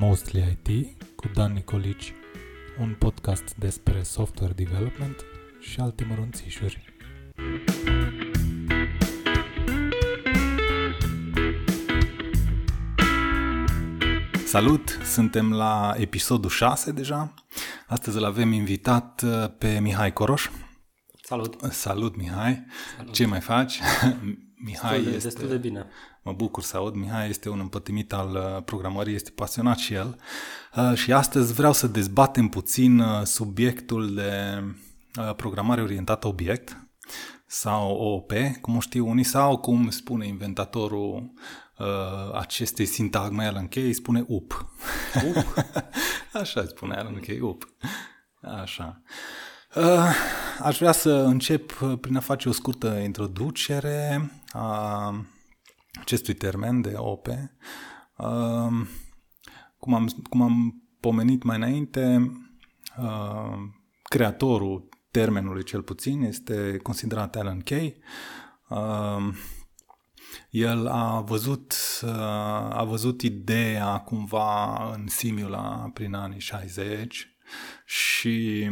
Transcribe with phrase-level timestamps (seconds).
[0.00, 2.14] Mostly IT cu Dan Nicolici,
[2.78, 5.24] un podcast despre software development
[5.58, 6.94] și alte mărunțișuri.
[14.44, 14.98] Salut!
[15.04, 17.34] Suntem la episodul 6 deja.
[17.86, 20.50] Astăzi îl avem invitat uh, pe Mihai Coroș.
[21.22, 21.56] Salut!
[21.70, 22.66] Salut, Mihai!
[22.96, 23.12] Salut.
[23.12, 23.80] Ce mai faci?
[24.66, 25.28] Mihai destul de, este...
[25.28, 25.86] Destul de bine.
[26.22, 26.94] Mă bucur să aud.
[26.94, 30.16] Mihai este un împătimit al uh, programării, este pasionat și el.
[30.76, 34.62] Uh, și astăzi vreau să dezbatem puțin subiectul de
[35.36, 36.90] programare orientată obiect
[37.52, 41.32] sau OOP, cum o știu unii, sau cum spune inventatorul
[41.78, 41.86] uh,
[42.34, 44.66] acestei sintagme Alan Kay, spune UP.
[45.24, 45.54] UP?
[46.40, 47.64] Așa spune Alan Kay, UP.
[48.40, 49.02] Așa.
[49.74, 50.14] Uh,
[50.62, 55.24] aș vrea să încep prin a face o scurtă introducere a
[56.00, 57.26] acestui termen de OP.
[58.16, 58.86] Uh,
[59.78, 62.32] cum, am, cum am pomenit mai înainte,
[62.98, 63.58] uh,
[64.02, 67.96] creatorul termenului cel puțin este considerat Alan Kay.
[68.68, 69.34] Uh,
[70.50, 72.10] el a văzut, uh,
[72.70, 77.36] a văzut ideea cumva în Simula prin anii 60
[77.84, 78.68] și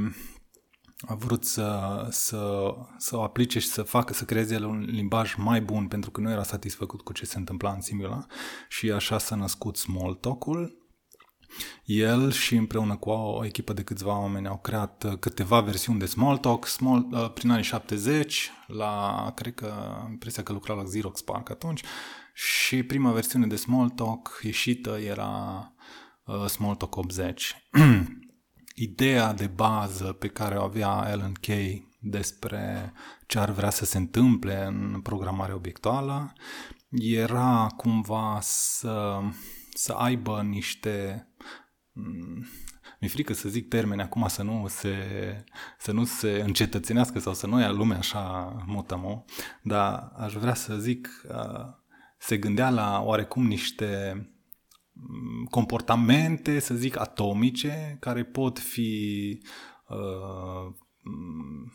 [1.06, 5.34] a vrut să, să, să o aplice și să facă, să creeze el un limbaj
[5.34, 8.26] mai bun pentru că nu era satisfăcut cu ce se întâmpla în Simula
[8.68, 10.86] și așa s-a născut Smalltalk-ul
[11.84, 16.06] el și împreună cu o echipă de câțiva oameni au creat uh, câteva versiuni de
[16.06, 19.74] Smalltalk Small, uh, prin anii 70, la, cred că,
[20.04, 21.82] am impresia că lucra la Xerox Park atunci,
[22.34, 25.72] și prima versiune de Smalltalk ieșită era
[26.24, 27.54] uh, Smalltalk 80.
[28.80, 32.92] Ideea de bază pe care o avea Alan Kay despre
[33.26, 36.32] ce ar vrea să se întâmple în programarea obiectuală
[36.90, 39.18] era cumva să,
[39.74, 41.26] să aibă niște
[43.00, 44.94] mi-e frică să zic termeni acum să nu se,
[45.78, 49.24] să nu se încetățenească sau să nu ia lumea așa motamo,
[49.62, 51.08] dar aș vrea să zic,
[52.18, 54.37] se gândea la oarecum niște mm,
[55.50, 59.38] comportamente, să zic, atomice, care pot fi
[59.88, 61.72] uh, mm,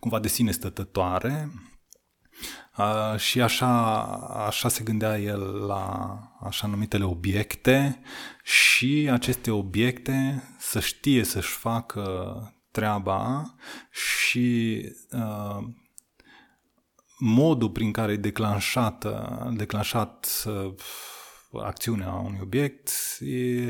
[0.00, 1.50] cumva de sine stătătoare,
[2.76, 4.02] Uh, și așa,
[4.46, 8.00] așa se gândea el la așa numitele obiecte
[8.42, 13.54] și aceste obiecte să știe să-și facă treaba
[13.90, 14.80] și
[15.12, 15.66] uh,
[17.18, 19.06] modul prin care e declanșat,
[19.56, 20.74] declanșat uh,
[21.52, 22.90] acțiunea unui obiect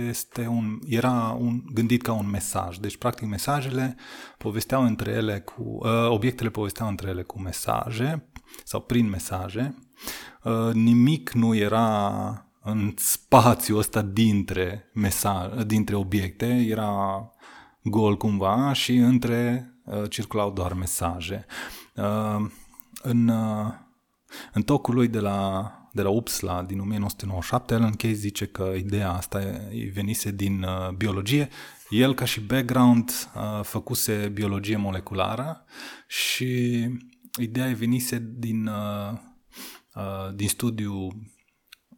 [0.08, 2.76] este un, era un, gândit ca un mesaj.
[2.76, 3.96] Deci, practic, mesajele
[4.38, 8.30] povesteau între ele cu, uh, obiectele povesteau între ele cu mesaje
[8.64, 9.74] sau prin mesaje.
[10.44, 17.30] Uh, nimic nu era în spațiul ăsta dintre, mesaj, dintre obiecte, era
[17.82, 21.46] gol cumva și între uh, circulau doar mesaje.
[21.96, 22.46] Uh,
[23.02, 23.72] în, uh,
[24.52, 29.12] în tocul lui de la, de la UPSLA din 1997, Alan Kay zice că ideea
[29.12, 29.38] asta
[29.70, 31.48] îi venise din uh, biologie.
[31.88, 35.64] El, ca și background, uh, făcuse biologie moleculară
[36.06, 36.78] și
[37.40, 39.12] ideea venise din, uh,
[39.94, 41.06] uh, din studiu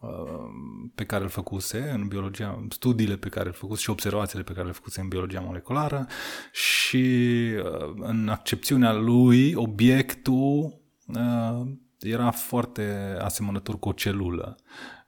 [0.01, 0.49] uh,
[0.95, 4.67] pe care îl făcuse în biologia, studiile pe care le făcuse și observațiile pe care
[4.67, 6.07] le făcuse în biologia moleculară
[6.53, 7.07] și
[7.65, 11.63] uh, în accepțiunea lui obiectul uh,
[12.03, 14.57] era foarte asemănător cu o celulă.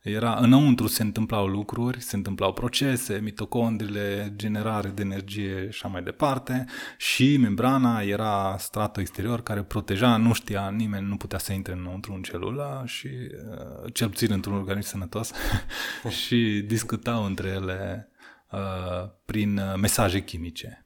[0.05, 6.03] Era înăuntru se întâmplau lucruri, se întâmplau procese, mitocondrile, generare de energie și așa mai
[6.03, 6.65] departe
[6.97, 12.12] și membrana era stratul exterior care proteja, nu știa nimeni, nu putea să intre înăuntru
[12.12, 15.32] în celulă și uh, cel puțin într-un organism sănătos
[16.25, 18.09] și discutau între ele
[18.50, 20.84] uh, prin uh, mesaje chimice.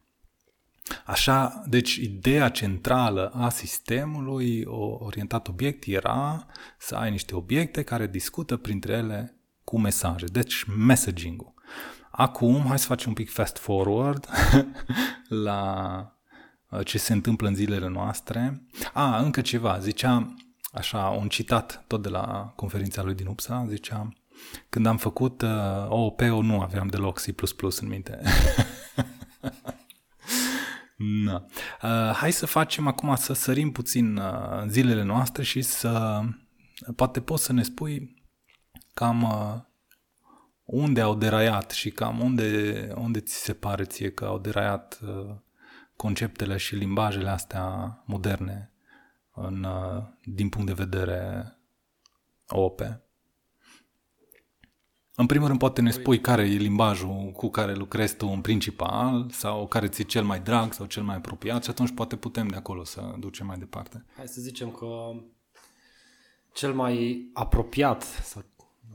[1.07, 4.65] Așa, deci ideea centrală a sistemului
[4.99, 6.47] orientat obiect era
[6.79, 11.55] să ai niște obiecte care discută printre ele cu mesaje, deci messaging-ul.
[12.11, 14.29] Acum, hai să facem un pic fast forward
[15.47, 16.01] la
[16.71, 18.63] uh, ce se întâmplă în zilele noastre.
[18.93, 20.35] A, încă ceva, zicea,
[20.73, 24.09] așa, un citat tot de la conferința lui din UPSA, zicea,
[24.69, 25.49] când am făcut uh,
[25.89, 27.27] OOP-ul nu aveam deloc C++
[27.81, 28.21] în minte.
[30.99, 31.47] Na.
[31.83, 36.21] Uh, hai să facem acum să sărim puțin uh, zilele noastre și să
[36.97, 38.23] poate poți să ne spui
[38.95, 39.61] cam uh,
[40.65, 45.37] unde au deraiat și cam unde, unde ți se pare ție că au deraiat uh,
[45.97, 48.73] conceptele și limbajele astea moderne
[49.35, 51.53] în, uh, din punct de vedere
[52.49, 52.81] OP.
[55.21, 59.31] În primul rând, poate ne spui care e limbajul cu care lucrezi tu în principal
[59.31, 62.57] sau care ți-e cel mai drag sau cel mai apropiat și atunci poate putem de
[62.57, 64.05] acolo să ducem mai departe.
[64.17, 64.87] Hai să zicem că
[66.53, 68.45] cel mai apropiat sau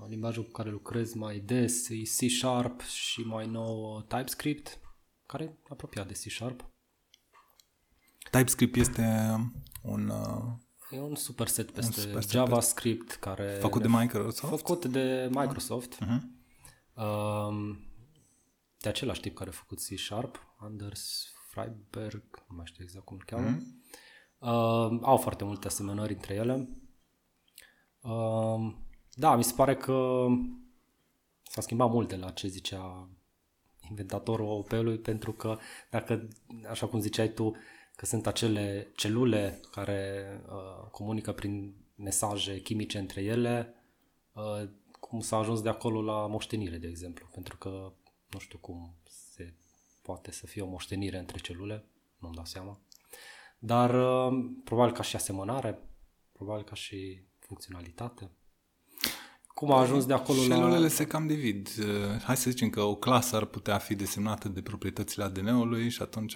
[0.08, 4.80] limbajul cu care lucrez mai des e C Sharp și mai nou uh, TypeScript,
[5.26, 6.66] care e apropiat de C Sharp.
[8.31, 9.36] TypeScript este
[9.81, 10.12] un...
[10.94, 13.57] Uh, e un superset peste un superset JavaScript care...
[13.60, 14.56] Făcut de Microsoft?
[14.56, 15.98] Făcut de Microsoft.
[16.04, 16.22] Uh-huh.
[17.04, 17.78] Um,
[18.80, 23.18] de același tip care a făcut C Sharp, Anders Freiberg, nu mai știu exact cum
[23.18, 23.57] îl cheamă.
[23.57, 23.81] Uh-huh.
[24.38, 26.69] Uh, au foarte multe asemănări între ele.
[28.01, 28.74] Uh,
[29.13, 30.25] da, mi se pare că
[31.44, 33.10] s-a schimbat mult de la ce zicea
[33.90, 35.57] inventatorul OP-ului, pentru că
[35.90, 36.28] dacă,
[36.69, 37.56] așa cum ziceai tu,
[37.95, 43.74] că sunt acele celule care uh, comunică prin mesaje chimice între ele,
[44.34, 44.69] uh,
[45.00, 47.94] cum s-a ajuns de acolo la moștenire, de exemplu, pentru că
[48.30, 49.54] nu știu cum se
[50.01, 51.86] poate să fie o moștenire între celule,
[52.18, 52.80] nu-mi dau seama,
[53.60, 55.80] dar uh, probabil ca și asemănare,
[56.31, 58.31] probabil ca și funcționalitate.
[59.48, 60.68] Cum a ajuns de acolo Celulele la...
[60.68, 61.69] Celulele se cam divid.
[61.80, 66.01] Uh, hai să zicem că o clasă ar putea fi desemnată de proprietățile ADN-ului și
[66.01, 66.36] atunci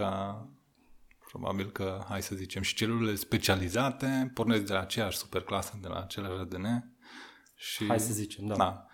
[1.40, 6.00] probabil că, hai să zicem, și celulele specializate pornesc de la aceeași superclasă, de la
[6.00, 6.96] același ADN.
[7.56, 7.86] Și...
[7.88, 8.56] Hai să zicem, da.
[8.56, 8.86] da.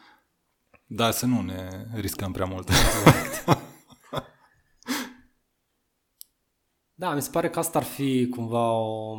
[0.85, 2.69] Dar să nu ne riscăm prea mult.
[6.93, 9.17] da, mi se pare că asta ar fi cumva o,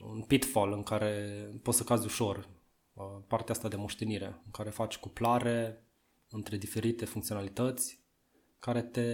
[0.00, 2.48] un pitfall în care poți să cazi ușor
[2.92, 5.86] Uh, partea asta de moștenire, în care faci cuplare
[6.28, 8.00] între diferite funcționalități
[8.58, 9.06] care te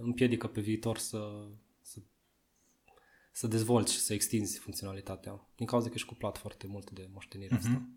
[0.00, 1.18] împiedică pe viitor să,
[3.32, 7.08] să, să dezvolți și să extinzi funcționalitatea, din cauza că ești cuplat foarte mult de
[7.12, 7.60] moștenirea uh-huh.
[7.60, 7.88] asta.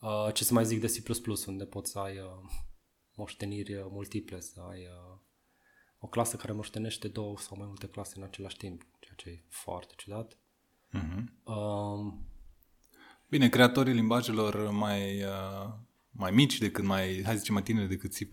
[0.00, 2.50] Uh, ce să mai zic de C++, unde poți să ai uh,
[3.14, 5.18] moșteniri multiple, să ai uh,
[5.98, 9.44] o clasă care moștenește două sau mai multe clase în același timp, ceea ce e
[9.48, 10.38] foarte ciudat.
[10.94, 11.24] Uh-huh.
[11.44, 12.12] Uh,
[13.28, 15.72] Bine, creatorii limbajelor mai, uh,
[16.10, 18.28] mai mici decât mai, hai să zicem, mai tineri decât C++,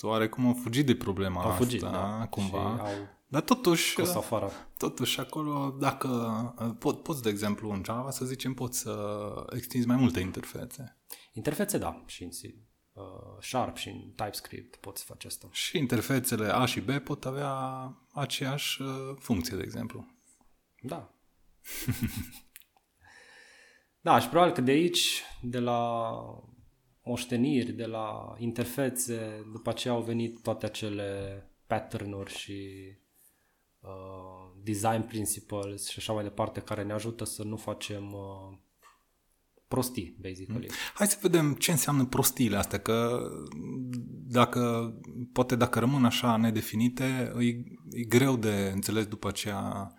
[0.00, 2.26] oarecum au fugit de problema au fugit, asta, da.
[2.26, 2.78] cumva.
[2.78, 4.50] au Dar totuși, afară.
[4.76, 6.08] totuși acolo, dacă
[6.60, 9.24] uh, pot, poți, de exemplu, în Java, să zicem, poți să
[9.56, 10.98] extinzi mai multe interfețe.
[11.32, 12.34] Interfețe, da, și în C,
[12.92, 13.02] uh,
[13.40, 15.48] Sharp și în TypeScript poți face asta.
[15.52, 17.54] Și interfețele A și B pot avea
[18.12, 18.88] aceeași uh,
[19.18, 20.06] funcție, de exemplu.
[20.80, 21.10] Da.
[24.02, 26.10] Da, și probabil că de aici, de la
[27.02, 33.09] moșteniri, de la interfețe, după aceea au venit toate acele pattern-uri și uh,
[34.62, 38.58] design principles și așa mai departe, care ne ajută să nu facem uh,
[39.68, 40.66] prostii, basically.
[40.68, 40.74] Mm.
[40.94, 43.20] Hai să vedem ce înseamnă prostiile astea, că
[44.26, 44.92] dacă,
[45.32, 47.46] poate dacă rămân așa nedefinite, e,
[47.90, 49.92] e greu de înțeles după aceea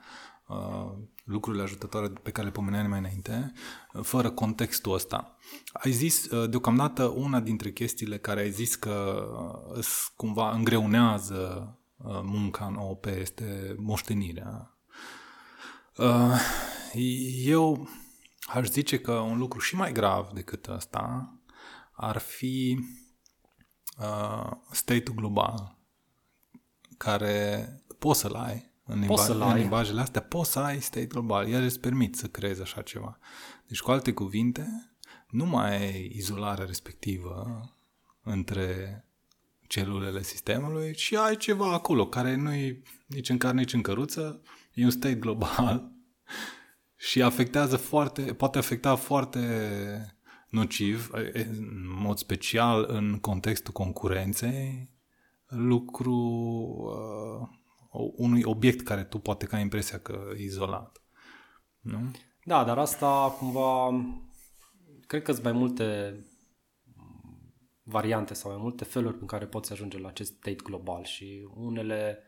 [0.47, 0.91] uh,
[1.23, 3.51] lucrurile ajutătoare pe care le pomeneai mai înainte,
[4.01, 5.37] fără contextul ăsta.
[5.73, 9.25] Ai zis, uh, deocamdată, una dintre chestiile care ai zis că
[9.75, 9.85] uh,
[10.15, 14.77] cumva îngreunează uh, munca în OP este moștenirea.
[17.43, 17.87] Eu
[18.41, 21.35] aș zice că un lucru și mai grav decât ăsta
[21.91, 22.79] ar fi
[24.71, 25.77] state-ul global,
[26.97, 27.67] care
[27.99, 31.47] poți să-l ai, în, limba, să în limbajele astea poți să ai state global.
[31.47, 33.17] El îți permit să creezi așa ceva.
[33.67, 34.95] Deci, cu alte cuvinte,
[35.29, 37.61] nu mai ai izolarea respectivă
[38.21, 39.05] între
[39.71, 44.41] celulele sistemului, ci ai ceva acolo care nu e nici în carne, nici în căruță,
[44.73, 45.91] e un state global
[47.09, 49.39] și afectează foarte, poate afecta foarte
[50.49, 51.57] nociv, în
[52.01, 54.89] mod special în contextul concurenței,
[55.47, 56.15] lucru
[57.91, 61.03] uh, unui obiect care tu poate ca impresia că e izolat.
[61.79, 62.11] Nu?
[62.43, 63.89] Da, dar asta cumva
[65.07, 66.15] cred că sunt mai multe
[67.91, 72.23] variante sau mai multe feluri în care poți ajunge la acest state global și unele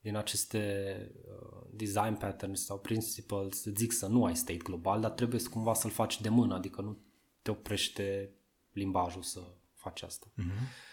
[0.00, 0.96] din aceste
[1.26, 5.74] uh, design patterns sau principles zic să nu ai state global, dar trebuie să cumva
[5.74, 6.98] să-l faci de mână, adică nu
[7.42, 8.34] te oprește
[8.72, 9.40] limbajul să
[9.74, 10.26] faci asta.
[10.26, 10.84] Mm-hmm.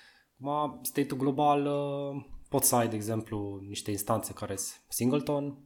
[0.41, 5.57] Acum, state-ul global uh, Poți să ai, de exemplu, niște instanțe care sunt singleton,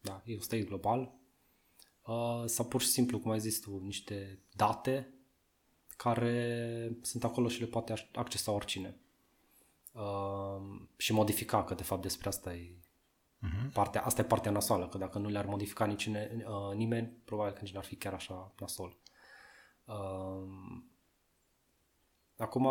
[0.00, 1.14] da, e un state global,
[2.06, 5.14] uh, sau pur și simplu, cum ai zis tu, niște date
[5.98, 8.96] care sunt acolo și le poate accesa oricine.
[9.92, 12.70] Uh, și modifica, că de fapt despre asta e
[13.46, 13.72] uh-huh.
[13.72, 17.58] partea, asta e partea nasoală, că dacă nu le-ar modifica nici uh, nimeni, probabil că
[17.62, 18.96] nici n-ar fi chiar așa nasol.
[19.84, 20.82] Uh,
[22.36, 22.68] Acum,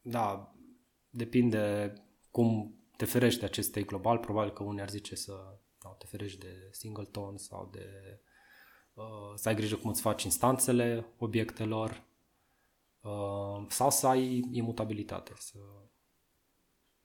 [0.00, 0.54] da,
[1.10, 1.92] depinde
[2.30, 4.18] cum te ferești de acest state global.
[4.18, 8.29] Probabil că unii ar zice să da, te ferești de singleton sau de uh,
[9.34, 12.02] să ai grijă cum îți faci instanțele obiectelor
[13.00, 15.58] uh, sau să ai imutabilitate, să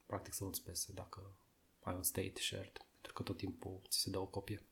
[0.06, 1.36] practic să nu-ți pese dacă
[1.80, 4.66] ai un state shared, pentru că tot timpul ți se dă o copie.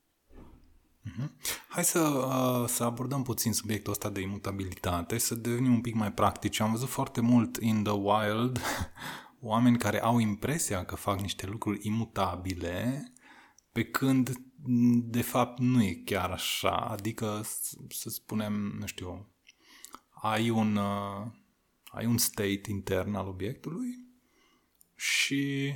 [1.05, 1.29] Mm-hmm.
[1.69, 6.13] Hai să, uh, să abordăm puțin subiectul ăsta de imutabilitate, să devenim un pic mai
[6.13, 6.61] practici.
[6.61, 8.61] Am văzut foarte mult in the wild
[9.41, 13.13] oameni care au impresia că fac niște lucruri imutabile,
[13.75, 14.37] pe când
[15.05, 16.77] de fapt nu e chiar așa.
[16.77, 17.45] Adică,
[17.89, 19.29] să spunem, nu știu,
[20.11, 21.27] ai un, uh,
[21.85, 24.07] ai un state intern al obiectului
[24.97, 25.75] și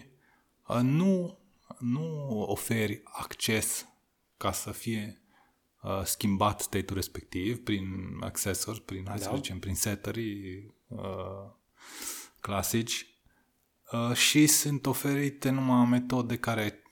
[0.67, 1.38] uh, nu,
[1.78, 3.87] nu oferi acces
[4.37, 5.23] ca să fie
[5.83, 9.23] uh, schimbat state-ul respectiv prin accessori, prin, hai da.
[9.23, 11.50] să zicem, prin setării uh,
[12.40, 13.07] clasici
[13.93, 16.83] uh, și sunt oferite numai metode care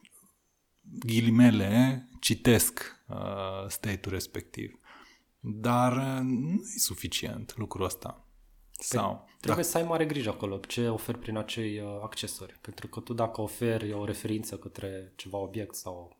[0.93, 4.79] ghilimele citesc uh, state-ul respectiv.
[5.41, 8.09] Dar uh, nu e suficient lucrul ăsta.
[8.09, 9.63] Păi, Sau, trebuie dacă...
[9.63, 12.59] să ai mare grijă acolo ce oferi prin acei uh, accesori.
[12.61, 16.17] Pentru că tu dacă oferi o referință către ceva obiect sau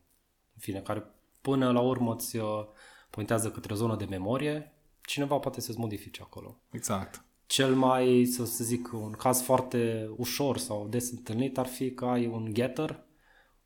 [0.53, 1.03] în fine, care
[1.41, 2.65] până la urmă îți uh,
[3.09, 6.61] pointează către o zonă de memorie, cineva poate să-ți modifice acolo.
[6.71, 7.21] Exact.
[7.45, 12.05] Cel mai, să, să zic, un caz foarte ușor sau des întâlnit ar fi că
[12.05, 13.05] ai un getter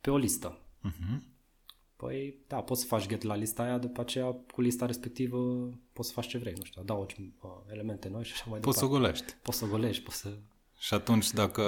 [0.01, 0.60] pe o listă.
[0.89, 1.19] Uh-huh.
[1.95, 6.07] Păi, da, poți să faci get la lista aia, după aceea cu lista respectivă poți
[6.07, 8.95] să faci ce vrei, nu știu, adaugi uh, elemente noi și așa mai poți departe.
[8.95, 9.35] Poți să golești.
[9.41, 10.37] Poți să golești, poți să...
[10.77, 11.63] Și atunci dacă,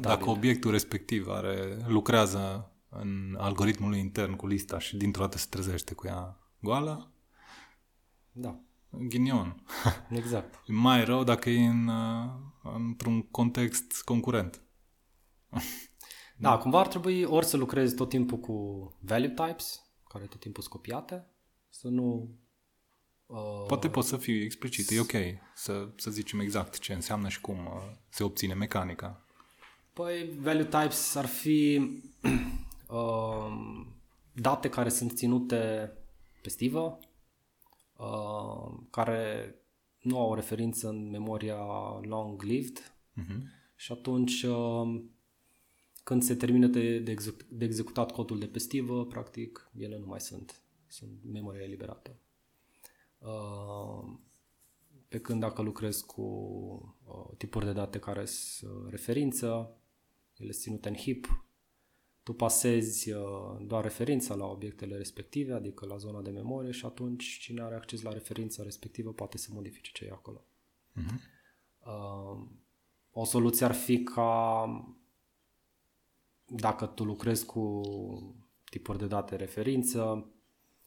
[0.00, 5.94] dacă obiectul respectiv are, lucrează în algoritmul intern cu lista și dintr-o dată se trezește
[5.94, 7.10] cu ea goală,
[8.32, 8.60] da.
[8.90, 9.62] ghinion.
[10.10, 10.54] Exact.
[10.66, 12.30] e mai rău dacă e în, uh,
[12.74, 14.62] într-un context concurent.
[16.40, 20.62] da, cumva ar trebui ori să lucrezi tot timpul cu value types, care tot timpul
[20.62, 21.26] sunt copiate,
[21.68, 22.28] să nu...
[23.26, 27.40] Uh, Poate poți să fii explicit, e ok să, să zicem exact ce înseamnă și
[27.40, 27.72] cum uh,
[28.08, 29.24] se obține mecanica.
[29.92, 31.80] Păi, value types ar fi
[32.88, 33.86] uh,
[34.32, 35.92] date care sunt ținute
[36.42, 36.98] pe stivă,
[37.96, 39.54] uh, care
[40.00, 41.58] nu au o referință în memoria
[42.02, 42.78] long-lived
[43.20, 43.40] uh-huh.
[43.76, 45.02] și atunci uh,
[46.08, 50.06] când se termină de, de, exec- de executat codul de pe stivă, practic, ele nu
[50.06, 52.16] mai sunt, sunt memoria eliberată.
[53.18, 54.16] Uh,
[55.08, 56.22] pe când dacă lucrez cu
[57.04, 59.76] uh, tipuri de date care sunt referință,
[60.36, 61.46] ele sunt ținute în heap,
[62.22, 67.38] tu pasezi uh, doar referința la obiectele respective, adică la zona de memorie și atunci
[67.38, 70.44] cine are acces la referința respectivă poate să modifice ce e acolo.
[70.96, 71.36] Uh-huh.
[73.10, 74.64] O soluție ar fi ca
[76.48, 77.80] dacă tu lucrezi cu
[78.64, 80.30] tipuri de date referință,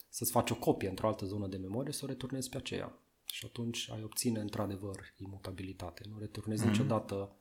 [0.10, 2.96] să-ți faci o copie într-o altă zonă de memorie, să o returnezi pe aceea.
[3.26, 6.04] Și atunci ai obține într-adevăr imutabilitate.
[6.10, 6.68] Nu returnezi mm-hmm.
[6.68, 7.36] niciodată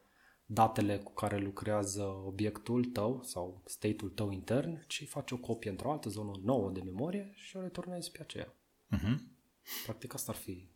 [0.52, 5.90] datele cu care lucrează obiectul tău sau state-ul tău intern, ci faci o copie într-o
[5.90, 8.54] altă zonă nouă de memorie și o returnezi pe aceea.
[8.96, 9.16] Uh-huh.
[9.84, 10.68] Practic asta ar fi.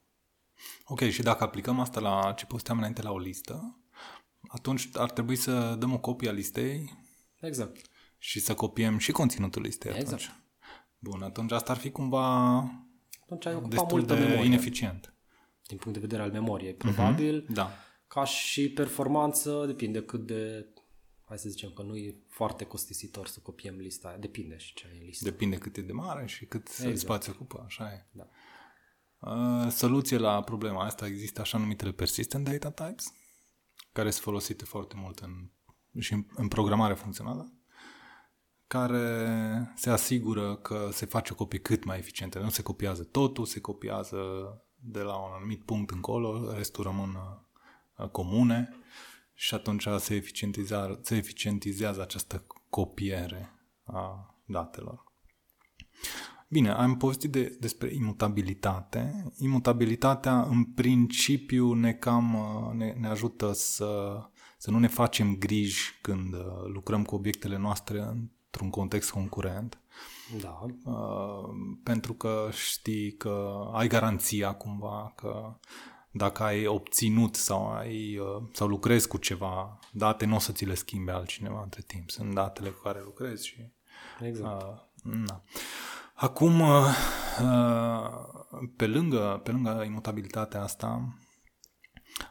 [0.84, 3.78] Ok, și dacă aplicăm asta la ce posteam înainte la o listă,
[4.48, 7.03] atunci ar trebui să dăm o copie a listei.
[7.46, 7.80] Exact.
[8.18, 10.12] Și să copiem și conținutul listei exact.
[10.12, 10.30] atunci.
[10.98, 12.56] Bun, atunci asta ar fi cumva
[13.22, 14.44] atunci ai destul de memorie.
[14.44, 15.14] ineficient.
[15.66, 17.42] Din punct de vedere al memoriei, probabil.
[17.42, 17.52] Uh-huh.
[17.52, 17.70] Da
[18.14, 20.66] ca și performanță, depinde cât de,
[21.24, 24.86] hai să zicem că nu e foarte costisitor să copiem lista aia, depinde și ce
[24.86, 25.24] ai în listă.
[25.24, 26.98] Depinde cât e de mare și cât exact.
[26.98, 28.06] spațiu ocupă, așa e.
[28.12, 28.28] Da.
[29.18, 33.12] Uh, soluție la problema asta există așa numitele persistent data types,
[33.92, 35.50] care sunt folosite foarte mult în,
[35.98, 37.52] și în, în programare funcțională,
[38.66, 42.38] care se asigură că se face o copie cât mai eficientă.
[42.38, 44.18] Nu se copiază totul, se copiază
[44.74, 47.18] de la un anumit punct încolo, restul rămân
[47.96, 48.68] Uh, comune
[49.34, 53.50] și atunci se eficientizează, se eficientizează această copiere
[53.84, 55.12] a datelor.
[56.48, 59.32] Bine, am povestit de, despre imutabilitate.
[59.38, 64.20] Imutabilitatea, în principiu, ne cam uh, ne, ne ajută să,
[64.64, 66.40] să nu ne facem griji când uh,
[66.72, 69.78] lucrăm cu obiectele noastre într-un context concurent.
[70.40, 70.66] Da.
[70.84, 71.48] Uh,
[71.82, 75.58] pentru că știi că ai garanția cumva că
[76.10, 80.64] dacă ai obținut sau, ai, uh, sau lucrezi cu ceva date, nu o să ți
[80.64, 82.10] le schimbe altcineva între timp.
[82.10, 83.56] Sunt datele cu care lucrezi și...
[84.20, 84.62] Exact.
[84.62, 85.42] Uh, na.
[86.14, 86.94] Acum, uh,
[88.76, 91.18] pe lângă, pe lângă imutabilitatea asta,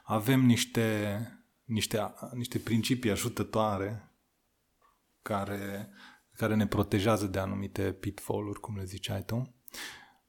[0.03, 1.17] Avem niște,
[1.63, 4.12] niște, niște principii ajutătoare
[5.22, 5.89] care,
[6.32, 9.55] care ne protejează de anumite pitfall-uri, cum le ziceai tu.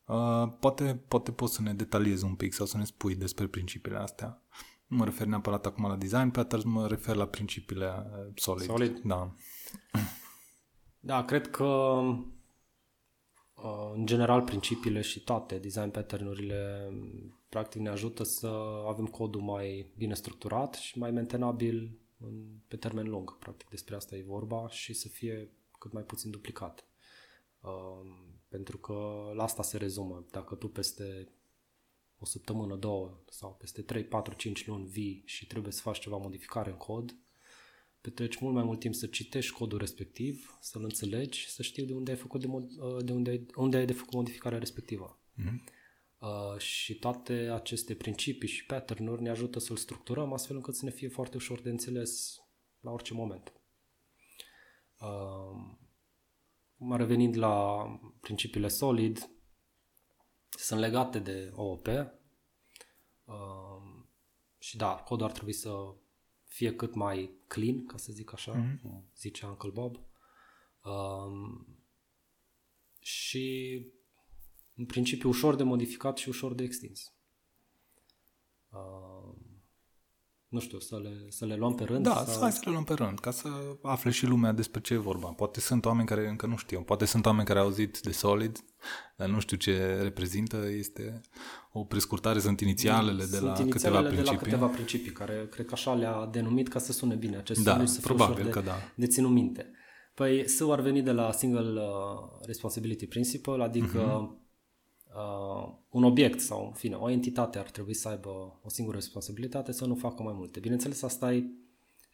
[0.05, 3.99] Uh, poate, poate poți să ne detaliezi un pic sau să ne spui despre principiile
[3.99, 4.43] astea.
[4.87, 8.67] Nu mă refer neapărat acum la design patterns, mă refer la principiile uh, solid.
[8.67, 9.01] Solid?
[9.05, 9.35] Da.
[11.07, 11.65] Da, cred că
[13.55, 16.89] uh, în general principiile și toate design pattern-urile
[17.55, 18.47] practic ne ajută să
[18.87, 21.99] avem codul mai bine structurat și mai mentenabil
[22.69, 23.39] pe termen lung.
[23.39, 26.87] Practic despre asta e vorba și să fie cât mai puțin duplicat.
[27.61, 28.01] Uh,
[28.49, 28.95] pentru că
[29.35, 30.25] la asta se rezumă.
[30.31, 31.29] Dacă tu peste
[32.19, 36.17] o săptămână, două sau peste 3, 4, 5 luni vii și trebuie să faci ceva
[36.17, 37.17] modificare în cod,
[38.01, 42.11] petreci mult mai mult timp să citești codul respectiv, să-l înțelegi, să știi de unde
[42.11, 42.49] ai făcut, de,
[43.05, 45.19] de unde, unde ai de făcut modificarea respectivă.
[45.39, 45.83] Mm-hmm.
[46.25, 50.91] Uh, și toate aceste principii și pattern-uri ne ajută să-l structurăm astfel încât să ne
[50.91, 52.37] fie foarte ușor de înțeles
[52.81, 53.53] la orice moment.
[55.01, 55.77] Uh,
[56.97, 57.85] revenind la
[58.21, 59.31] principiile solid,
[60.49, 61.87] sunt legate de OOP
[63.25, 64.05] uh,
[64.59, 65.95] și da, codul ar trebui să
[66.45, 68.81] fie cât mai clean, ca să zic așa, mm-hmm.
[68.83, 69.97] cum zice Uncle Bob.
[70.83, 71.67] Uh,
[72.99, 73.87] și
[74.77, 77.13] în principiu ușor de modificat și ușor de extins.
[78.69, 79.15] Uh,
[80.49, 82.05] nu știu, să le, să le luăm pe rând?
[82.05, 82.41] Da, sau...
[82.41, 83.49] hai să le luăm pe rând, ca să
[83.83, 85.29] afle și lumea despre ce e vorba.
[85.29, 88.65] Poate sunt oameni care încă nu știu, poate sunt oameni care au auzit de Solid,
[89.17, 91.21] dar nu știu ce reprezintă, este
[91.73, 94.25] o prescurtare, sunt inițialele de la câteva principii.
[94.25, 97.37] de la câteva principii, care cred că așa le-a denumit ca să sune bine.
[97.37, 98.77] Acest da, să probabil că de, da.
[98.95, 99.71] de ținut minte.
[100.15, 104.44] Păi S ar veni de la Single uh, Responsibility Principle, adică uh-huh
[105.15, 109.73] uh, un obiect sau, în fine, o entitate ar trebui să aibă o singură responsabilitate
[109.73, 110.61] să nu facă mai multe.
[110.61, 111.45] Bineînțeles, asta e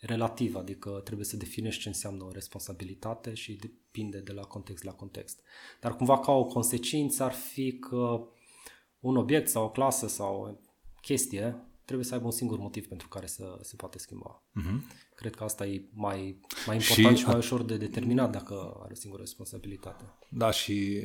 [0.00, 4.92] relativ, adică trebuie să definești ce înseamnă o responsabilitate și depinde de la context la
[4.92, 5.40] context.
[5.80, 8.28] Dar cumva ca o consecință ar fi că
[9.00, 10.54] un obiect sau o clasă sau o
[11.00, 14.42] chestie trebuie să aibă un singur motiv pentru care să se poate schimba.
[14.60, 14.80] Uh-huh.
[15.14, 18.92] Cred că asta e mai, mai important și, și mai ușor de determinat dacă are
[18.92, 20.04] o singură responsabilitate.
[20.28, 21.02] Da, și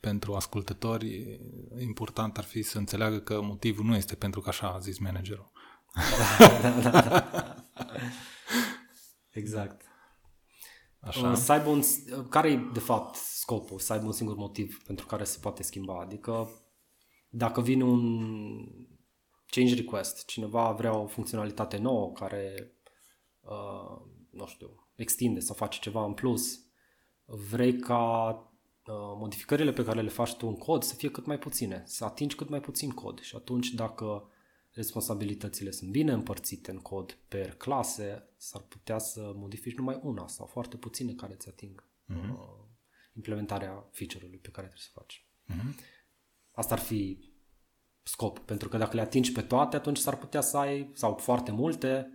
[0.00, 1.40] pentru ascultători
[1.78, 5.50] important ar fi să înțeleagă că motivul nu este pentru că așa a zis managerul.
[6.38, 7.54] Da, da, da, da.
[9.30, 9.84] exact.
[11.00, 11.34] Așa.
[11.34, 11.82] Să aibă un,
[12.28, 13.78] care e de fapt scopul?
[13.78, 16.00] Să aibă un singur motiv pentru care se poate schimba.
[16.00, 16.50] Adică
[17.28, 18.56] dacă vine un
[19.56, 22.72] change request, cineva vrea o funcționalitate nouă care
[23.40, 26.60] uh, nu știu, extinde sau face ceva în plus,
[27.24, 28.28] vrei ca
[28.86, 32.04] uh, modificările pe care le faci tu în cod să fie cât mai puține, să
[32.04, 34.30] atingi cât mai puțin cod și atunci dacă
[34.70, 40.46] responsabilitățile sunt bine împărțite în cod per clase, s-ar putea să modifici numai una sau
[40.46, 42.30] foarte puține care îți ating uh-huh.
[42.30, 42.64] uh,
[43.12, 45.26] implementarea feature-ului pe care trebuie să faci.
[45.48, 45.94] Uh-huh.
[46.52, 47.34] Asta ar fi
[48.08, 51.50] scop, pentru că dacă le atingi pe toate, atunci s-ar putea să ai, sau foarte
[51.50, 52.10] multe,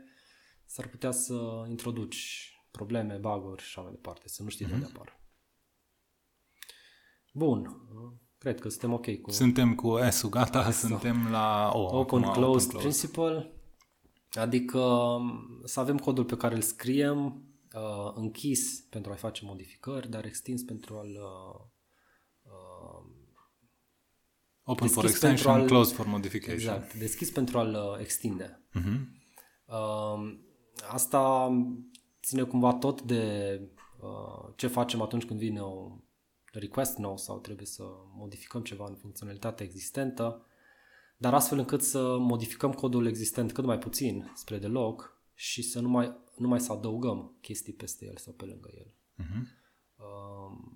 [0.65, 4.69] s-ar putea să introduci probleme, bug-uri și așa mai departe, să nu știi mm-hmm.
[4.69, 4.95] de unde mhm.
[4.95, 5.19] apar.
[7.33, 7.81] Bun,
[8.37, 9.31] cred că suntem ok cu...
[9.31, 10.89] Suntem cu S-ul, gata, S-ul.
[10.89, 11.97] suntem la O.
[11.97, 13.53] Open, acum, closed, open closed Principle,
[14.31, 20.09] adică um, să avem codul pe care îl scriem uh, închis pentru a face modificări,
[20.09, 21.70] dar extins pentru a-l uh, uh,
[24.63, 26.53] Open for extension, al, closed for modification.
[26.53, 28.67] Exact, deschis pentru a-l uh, extinde.
[28.79, 28.99] Uh-huh.
[29.65, 30.39] Uh,
[30.89, 31.49] asta
[32.21, 33.59] ține cumva tot de
[34.01, 35.97] uh, ce facem atunci când vine o
[36.51, 37.83] request nou sau trebuie să
[38.15, 40.45] modificăm ceva în funcționalitatea existentă,
[41.17, 45.89] dar astfel încât să modificăm codul existent cât mai puțin spre deloc și să nu
[45.89, 48.93] mai, nu mai să adăugăm chestii peste el sau pe lângă el.
[49.25, 49.59] Uh-huh.
[49.95, 50.71] Uh,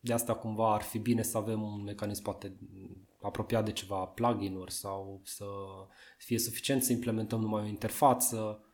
[0.00, 2.56] de asta cumva ar fi bine să avem un mecanism poate
[3.22, 5.46] apropiat de ceva plugin-uri sau să
[6.18, 8.64] fie suficient să implementăm numai o interfață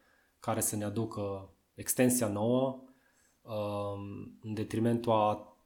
[0.40, 2.82] care să ne aducă extensia nouă
[3.42, 5.56] um, în detrimentul a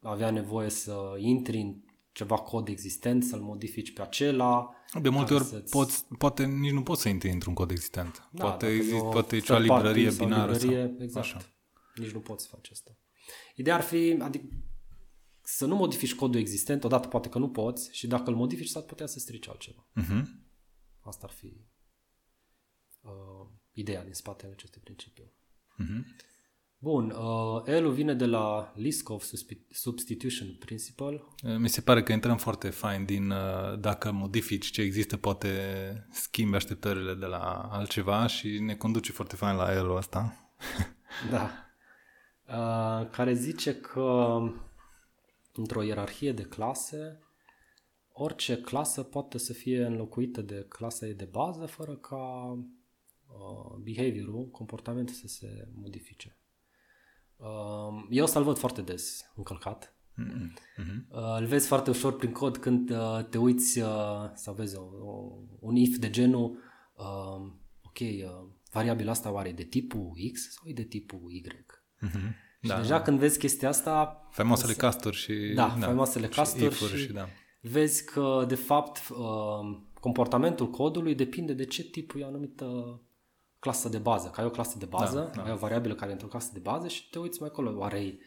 [0.00, 1.74] avea nevoie să intri în
[2.12, 4.74] ceva cod existent, să-l modifici pe acela.
[5.02, 8.28] De multe ori poți, poate nici nu poți să intri într-un cod existent.
[8.30, 10.52] Da, poate, exist, poate e cea librărie binară.
[10.52, 11.26] Sau librărie, sau, exact.
[11.26, 11.40] Așa.
[11.94, 12.96] Nici nu poți face asta.
[13.54, 14.44] Ideea ar fi, adică
[15.50, 18.82] să nu modifici codul existent, odată poate că nu poți și dacă îl modifici s-ar
[18.82, 19.88] putea să strici altceva.
[20.02, 20.22] Uh-huh.
[21.00, 21.66] Asta ar fi
[23.00, 23.10] uh,
[23.72, 25.24] ideea din spatele acestui principiu.
[25.24, 26.26] Uh-huh.
[26.78, 29.22] Bun, uh, L-ul vine de la Liskov
[29.70, 31.22] Substitution Principle.
[31.58, 35.48] Mi se pare că intrăm foarte fain din uh, dacă modifici ce există, poate
[36.10, 40.52] schimbi așteptările de la altceva și ne conduce foarte fain la L-ul ăsta.
[41.30, 41.50] da.
[42.48, 44.38] Uh, care zice că
[45.58, 47.18] într-o ierarhie de clase,
[48.12, 52.52] orice clasă poate să fie înlocuită de clasa ei de bază fără ca
[53.26, 56.38] uh, behaviorul, comportamentul să se modifice.
[57.36, 59.92] Uh, eu o să-l văd foarte des încălcat.
[60.16, 61.08] Mm-hmm.
[61.08, 64.82] Uh, îl vezi foarte ușor prin cod când uh, te uiți uh, să vezi o,
[64.82, 66.58] o, un if de genul
[66.96, 71.42] uh, ok, uh, variabila asta oare e de tipul X sau e de tipul Y?
[71.42, 72.47] Mm-hmm.
[72.60, 73.02] Și da, deja da.
[73.02, 74.26] când vezi chestia asta...
[74.30, 74.78] Faimoasele să...
[74.78, 75.32] casturi și...
[75.54, 77.28] Da, da faimoasele casturi și, și, și da.
[77.60, 83.00] vezi că, de fapt, uh, comportamentul codului depinde de ce tipul e o anumită
[83.58, 84.28] clasă de bază.
[84.28, 85.48] Că ai o clasă de bază, da, da.
[85.48, 87.78] ai o variabilă care e într-o clasă de bază și te uiți mai acolo.
[87.78, 88.18] Oare e,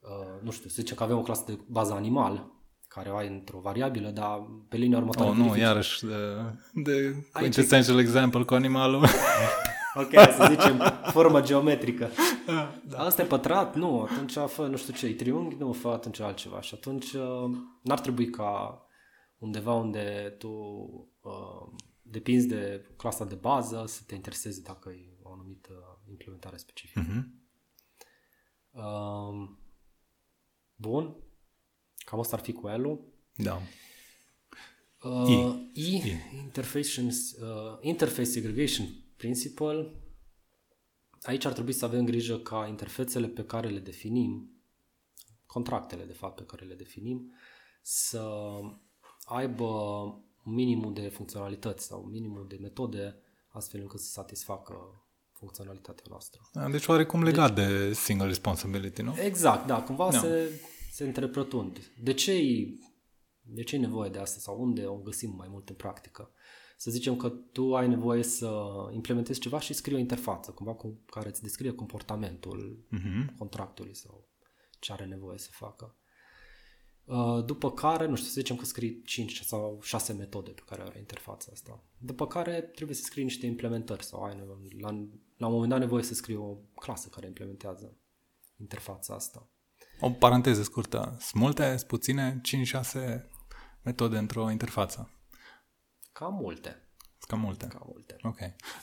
[0.00, 2.52] uh, nu știu, să zicem că avem o clasă de bază animal,
[2.88, 5.30] care o ai într-o variabilă, dar pe linia următoare...
[5.30, 6.36] Oh, nu, iarăși de,
[6.72, 9.06] de quintessential example cu animalul.
[9.94, 12.10] ok, să zicem formă geometrică.
[12.46, 12.80] Da.
[12.96, 13.76] Asta e pătrat?
[13.76, 15.54] Nu, atunci fă nu știu ce, e triunghi?
[15.54, 16.60] Nu, fă atunci altceva.
[16.60, 17.50] Și atunci uh,
[17.82, 18.82] n-ar trebui ca
[19.38, 20.48] undeva unde tu
[21.20, 27.06] uh, depinzi de clasa de bază să te interesezi dacă e o anumită implementare specifică.
[27.06, 27.40] Uh-huh.
[28.70, 29.48] Uh,
[30.74, 31.16] bun.
[31.96, 33.00] Cam asta ar fi cu el
[33.34, 33.60] Da.
[35.02, 35.82] Uh, I.
[35.94, 36.02] I.
[36.42, 39.92] Interface, uh, interface Segregation Principle.
[41.22, 44.62] Aici ar trebui să avem grijă ca interfețele pe care le definim,
[45.46, 47.32] contractele de fapt pe care le definim,
[47.82, 48.30] să
[49.24, 49.64] aibă
[50.44, 53.16] un minimum de funcționalități sau un minimum de metode
[53.48, 56.40] astfel încât să satisfacă funcționalitatea noastră.
[56.52, 59.14] Da, deci oarecum legat deci, de single responsibility, nu?
[59.18, 60.20] Exact, da, cumva no.
[60.20, 60.60] se,
[60.92, 61.92] se întreprătund.
[62.02, 62.32] De ce
[63.42, 66.30] de ce e nevoie de asta sau unde o găsim mai mult în practică?
[66.82, 71.00] Să zicem că tu ai nevoie să implementezi ceva și scrii o interfață, cumva cu
[71.10, 73.38] care îți descrie comportamentul uh-huh.
[73.38, 74.28] contractului sau
[74.78, 75.96] ce are nevoie să facă.
[77.04, 80.82] Uh, după care, nu știu, să zicem că scrii 5 sau 6 metode pe care
[80.82, 81.84] are interfața asta.
[81.98, 84.36] După care trebuie să scrii niște implementări sau ai
[84.80, 84.90] la,
[85.36, 87.96] la un moment dat nevoie să scrii o clasă care implementează
[88.56, 89.48] interfața asta.
[90.00, 91.16] O paranteză scurtă.
[91.20, 92.40] Sunt multe, sunt puține,
[92.94, 93.20] 5-6
[93.82, 95.10] metode într-o interfață.
[96.12, 96.86] Cam multe.
[97.26, 97.66] Cam multe.
[97.66, 98.16] Cam multe.
[98.22, 98.38] Ok.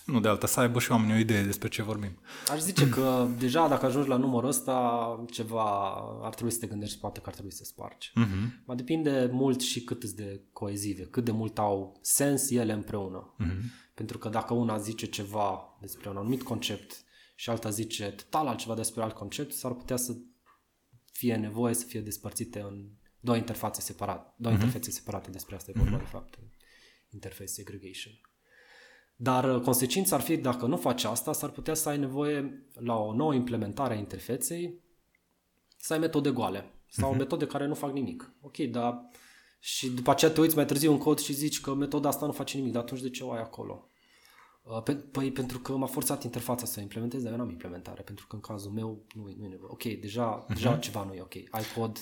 [0.06, 2.20] Nu de alta, să aibă și oamenii o idee despre ce vorbim.
[2.52, 7.00] Aș zice că deja dacă ajungi la numărul ăsta, ceva ar trebui să te gândești,
[7.00, 8.12] poate că ar trebui să spargi.
[8.12, 8.64] Mm-hmm.
[8.66, 13.36] Mă depinde mult și cât de coezive, cât de mult au sens ele împreună.
[13.40, 13.92] Mm-hmm.
[13.94, 17.04] Pentru că dacă una zice ceva despre un anumit concept
[17.36, 20.16] și alta zice total altceva despre alt concept, s-ar putea să
[21.12, 22.90] fie nevoie să fie despărțite în
[23.20, 24.58] două interfațe separate, două mm-hmm.
[24.58, 26.04] interfețe separate despre asta e vorba mm-hmm.
[26.04, 26.40] de fapt
[27.10, 28.14] interface segregation.
[29.16, 32.96] Dar uh, consecința ar fi, dacă nu faci asta, s-ar putea să ai nevoie la
[32.96, 34.80] o nouă implementare a interfeței
[35.78, 37.18] să ai metode goale sau uh-huh.
[37.18, 38.34] metode care nu fac nimic.
[38.42, 39.10] Ok, dar
[39.60, 42.32] și după aceea te uiți mai târziu în cod și zici că metoda asta nu
[42.32, 43.90] face nimic, dar atunci de ce o ai acolo?
[44.62, 48.36] Uh, păi pentru că m-a forțat interfața să implementez, dar eu n-am implementare, pentru că
[48.36, 49.72] în cazul meu nu, nu e nevoie.
[49.72, 50.54] Ok, deja, uh-huh.
[50.54, 51.34] deja ceva nu e ok.
[51.36, 51.98] Ai cod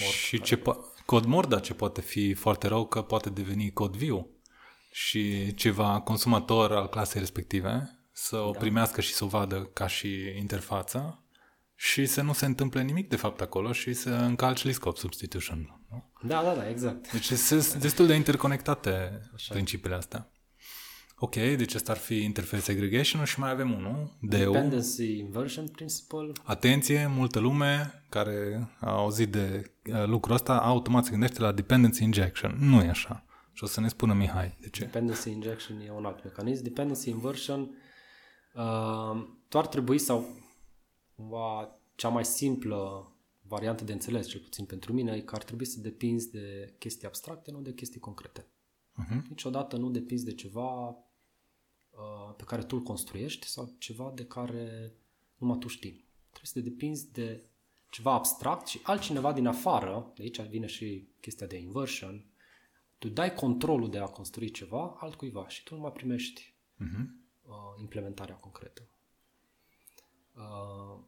[0.00, 0.12] mort.
[0.12, 3.96] Și ce po- cod mort, dar ce poate fi foarte rău, că poate deveni cod
[3.96, 4.30] viu
[4.94, 8.58] și ceva consumator al clasei respective să o da.
[8.58, 11.24] primească și să o vadă ca și interfață
[11.74, 15.84] și să nu se întâmple nimic de fapt acolo și să încalci Liscop substitution.
[15.90, 16.12] Nu?
[16.22, 17.12] Da, da, da, exact.
[17.12, 19.54] Deci sunt destul de interconectate Așa.
[19.54, 20.30] principiile astea.
[21.16, 24.36] Ok, deci asta ar fi interface segregation și mai avem unul, DU.
[24.36, 26.32] Dependency Inversion Principle.
[26.42, 32.02] Atenție, multă lume care a auzit de uh, lucrul ăsta automat se gândește la dependency
[32.02, 32.56] injection.
[32.60, 33.24] Nu e așa.
[33.52, 34.84] Și o să ne spună Mihai de ce.
[34.84, 36.62] Dependency injection e un alt mecanism.
[36.62, 37.60] Dependency inversion
[38.54, 40.26] uh, tu ar trebui sau
[41.14, 43.06] cumva cea mai simplă
[43.42, 47.06] variantă de înțeles, cel puțin pentru mine, e că ar trebui să depinzi de chestii
[47.06, 48.40] abstracte, nu de chestii concrete.
[48.40, 49.28] Uh-huh.
[49.28, 54.92] Niciodată nu depinzi de ceva uh, pe care tu îl construiești sau ceva de care
[55.36, 56.04] numai tu știi.
[56.30, 57.44] Trebuie să te depinzi de
[57.90, 62.26] ceva abstract și altcineva din afară, de aici vine și chestia de inversion,
[63.02, 67.04] tu dai controlul de a construi ceva altcuiva și tu nu mai primești uh-huh.
[67.42, 68.88] uh, implementarea concretă.
[70.36, 71.04] Uh,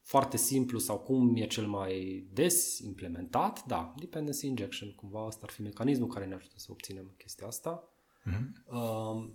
[0.00, 5.50] foarte simplu sau cum e cel mai des implementat, da, dependency injection, cumva asta ar
[5.50, 7.88] fi mecanismul care ne ajută să obținem chestia asta.
[8.26, 8.44] Uh-huh.
[8.66, 9.30] Uh,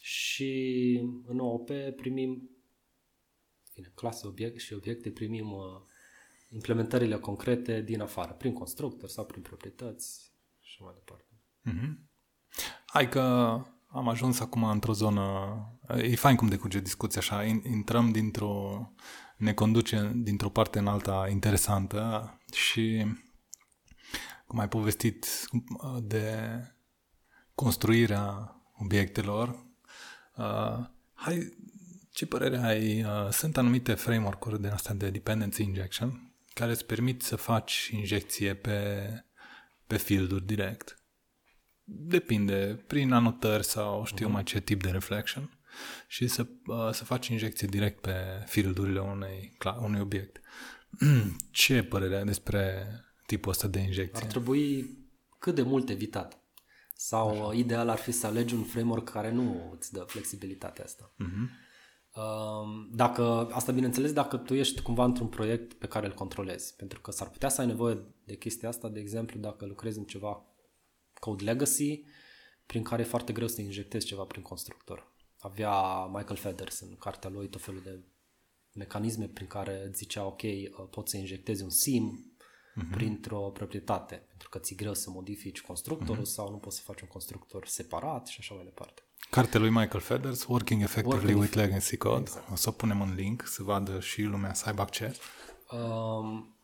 [0.00, 0.92] și
[1.26, 2.50] în OOP primim
[3.72, 5.80] fine, clase obiect și obiecte primim uh,
[6.48, 10.29] implementările concrete din afară, prin constructor sau prin proprietăți
[10.80, 11.24] și mai departe.
[11.68, 12.08] Mm-hmm.
[12.86, 13.20] Hai că
[13.88, 15.22] am ajuns acum într-o zonă,
[15.96, 18.86] e fain cum decurge discuția așa, intrăm dintr-o,
[19.36, 23.06] ne conduce dintr-o parte în alta interesantă și
[24.46, 25.26] cum ai povestit
[26.02, 26.36] de
[27.54, 29.48] construirea obiectelor,
[30.36, 31.56] uh, hai,
[32.10, 33.04] ce părere ai?
[33.04, 38.54] Uh, sunt anumite framework-uri de astea de dependency injection care îți permit să faci injecție
[38.54, 39.06] pe,
[39.90, 41.04] pe field-uri direct.
[41.84, 44.32] Depinde, prin anotări sau știu uh-huh.
[44.32, 45.58] mai ce tip de reflection
[46.08, 50.40] și să, uh, să faci injecție direct pe field-urile unei, unui obiect.
[51.50, 52.86] ce părere ai despre
[53.26, 54.24] tipul ăsta de injecție?
[54.24, 54.90] Ar trebui
[55.38, 56.38] cât de mult evitat.
[56.96, 57.58] Sau Așa.
[57.58, 61.14] ideal ar fi să alegi un framework care nu îți dă flexibilitatea asta.
[61.14, 61.59] Uh-huh.
[62.92, 67.10] Dacă, asta bineînțeles dacă tu ești cumva într-un proiect pe care îl controlezi, pentru că
[67.10, 70.44] s-ar putea să ai nevoie de chestia asta, de exemplu, dacă lucrezi în ceva
[71.20, 72.02] code legacy,
[72.66, 75.12] prin care e foarte greu să injectezi ceva prin constructor.
[75.38, 78.04] Avea Michael Feathers în cartea lui tot felul de
[78.74, 82.34] mecanisme prin care îți zicea, ok, uh, poți să injectezi un sim
[82.76, 82.90] uh-huh.
[82.90, 86.34] printr-o proprietate, pentru că ți-e greu să modifici constructorul uh-huh.
[86.34, 89.02] sau nu poți să faci un constructor separat și așa mai departe.
[89.30, 92.20] Cartea lui Michael Feathers, Working Effectively Working with Legacy Code.
[92.20, 92.50] Exact.
[92.50, 95.16] O să o punem în link să vadă și lumea să aibă acces.
[95.70, 96.54] Um,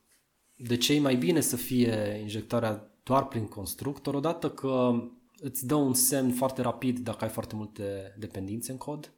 [0.56, 5.02] de ce e mai bine să fie injectarea doar prin constructor, odată că
[5.38, 9.12] îți dă un semn foarte rapid dacă ai foarte multe dependențe în cod.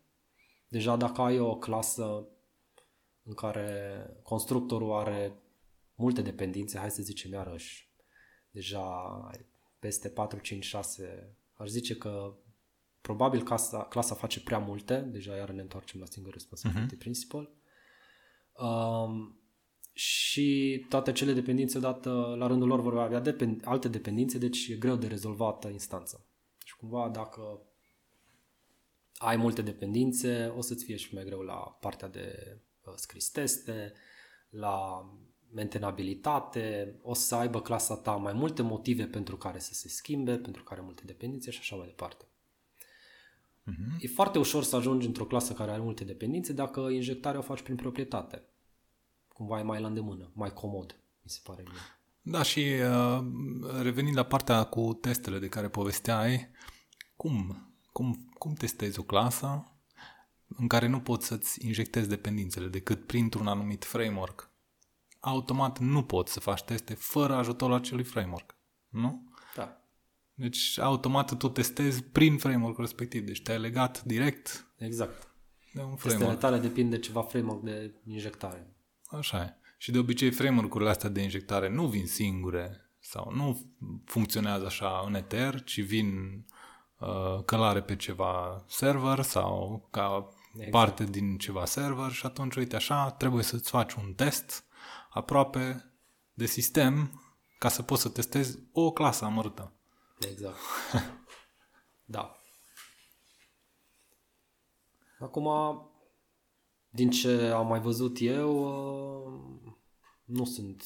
[0.69, 2.29] Deja dacă ai o clasă
[3.23, 5.33] în care constructorul are
[5.95, 7.89] multe dependențe, hai să zicem iarăși,
[8.51, 9.31] deja
[9.79, 12.35] peste 4, 5, 6, aș zice că
[13.09, 16.99] probabil clasa, clasa face prea multe, deja iar ne întoarcem la single responsibility uh-huh.
[16.99, 17.49] principle.
[18.53, 19.41] Um,
[19.93, 24.75] și toate cele dependențe odată la rândul lor vor avea depend- alte dependențe, deci e
[24.75, 26.21] greu de rezolvat instanța.
[26.65, 27.63] Și cumva dacă
[29.15, 33.93] ai multe dependențe, o să-ți fie și mai greu la partea de uh, scris teste,
[34.49, 35.05] la
[35.53, 40.63] mentenabilitate, o să aibă clasa ta mai multe motive pentru care să se schimbe, pentru
[40.63, 42.29] care multe dependențe și așa mai departe.
[43.69, 44.01] Uh-huh.
[44.01, 47.63] E foarte ușor să ajungi într-o clasă care are multe dependențe dacă injectarea o faci
[47.63, 48.43] prin proprietate.
[49.29, 51.81] Cumva e mai la îndemână, mai comod, mi se pare mie.
[52.23, 53.25] Da, și uh,
[53.83, 56.51] revenind la partea cu testele de care povesteai,
[57.17, 59.73] cum, cum, cum testezi o clasă
[60.49, 64.51] în care nu poți să-ți injectezi dependențele decât printr-un anumit framework?
[65.21, 68.57] Automat nu poți să faci teste fără ajutorul acelui framework,
[68.89, 69.28] nu?
[70.39, 70.45] Da.
[70.45, 73.27] Deci, automat tu testezi prin framework respectiv.
[73.27, 75.31] Deci te-ai legat direct exact.
[75.73, 76.01] de un framework.
[76.01, 78.77] Testele tale depind de ceva framework de injectare.
[79.07, 79.55] Așa e.
[79.79, 83.73] Și de obicei framework-urile astea de injectare nu vin singure sau nu
[84.05, 86.45] funcționează așa în eter, ci vin
[86.99, 90.71] uh, călare pe ceva server sau ca exact.
[90.71, 94.65] parte din ceva server și atunci, uite așa, trebuie să-ți faci un test
[95.11, 95.93] aproape
[96.35, 97.23] de sistem
[97.59, 99.73] ca să poți să testezi o clasă amărâtă.
[100.21, 100.59] Exact.
[102.05, 102.43] da.
[105.19, 105.49] Acum,
[106.89, 108.65] din ce am mai văzut eu,
[109.65, 109.73] uh,
[110.25, 110.83] nu sunt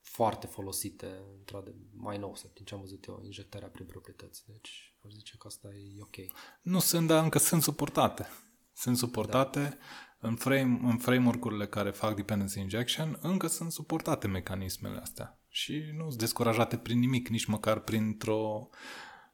[0.00, 4.44] foarte folosite, într-adevăr, mai nou, sau din ce am văzut eu, injectarea prin proprietăți.
[4.46, 6.16] Deci, aș zice că asta e ok.
[6.62, 8.26] Nu sunt, dar încă sunt suportate.
[8.72, 10.28] Sunt suportate da.
[10.28, 16.08] în, frame, în framework-urile care fac dependency injection, încă sunt suportate mecanismele astea și nu
[16.08, 18.68] sunt descurajate prin nimic, nici măcar printr-o,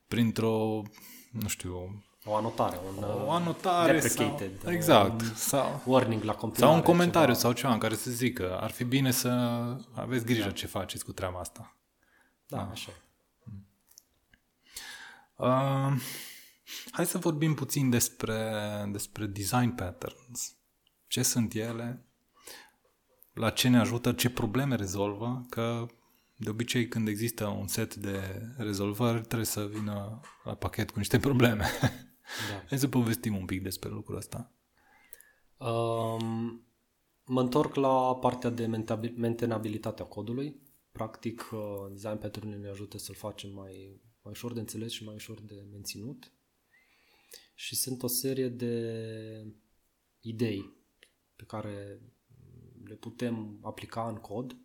[0.09, 0.83] printr-o
[1.33, 6.70] nu știu, o anotare, un o anotare deprecated, sau, exact, un sau warning la compilare.
[6.70, 7.38] Sau un comentariu ceva.
[7.38, 9.28] sau ceva în care să zică ar fi bine să
[9.94, 10.50] aveți grijă da.
[10.50, 11.76] ce faceți cu treaba asta.
[12.46, 12.70] Da, da.
[12.70, 12.90] așa.
[15.37, 16.00] Uh,
[16.90, 18.52] hai să vorbim puțin despre,
[18.90, 20.57] despre design patterns.
[21.07, 22.04] Ce sunt ele?
[23.33, 24.12] La ce ne ajută?
[24.12, 25.46] Ce probleme rezolvă?
[25.48, 25.87] Că
[26.40, 28.20] de obicei, când există un set de
[28.57, 31.64] rezolvări, trebuie să vină la pachet cu niște probleme.
[32.51, 32.64] Da.
[32.68, 34.53] Hai să povestim un pic despre lucrul ăsta.
[35.57, 36.66] Um,
[37.24, 38.66] mă întorc la partea de
[39.16, 40.61] mentenabilitate a codului.
[40.92, 41.59] Practic, uh,
[41.90, 45.66] design pattern ne ajută să-l facem mai, mai ușor de înțeles și mai ușor de
[45.70, 46.33] menținut.
[47.55, 48.85] Și sunt o serie de
[50.20, 50.72] idei
[51.37, 52.01] pe care
[52.85, 54.57] le putem aplica în cod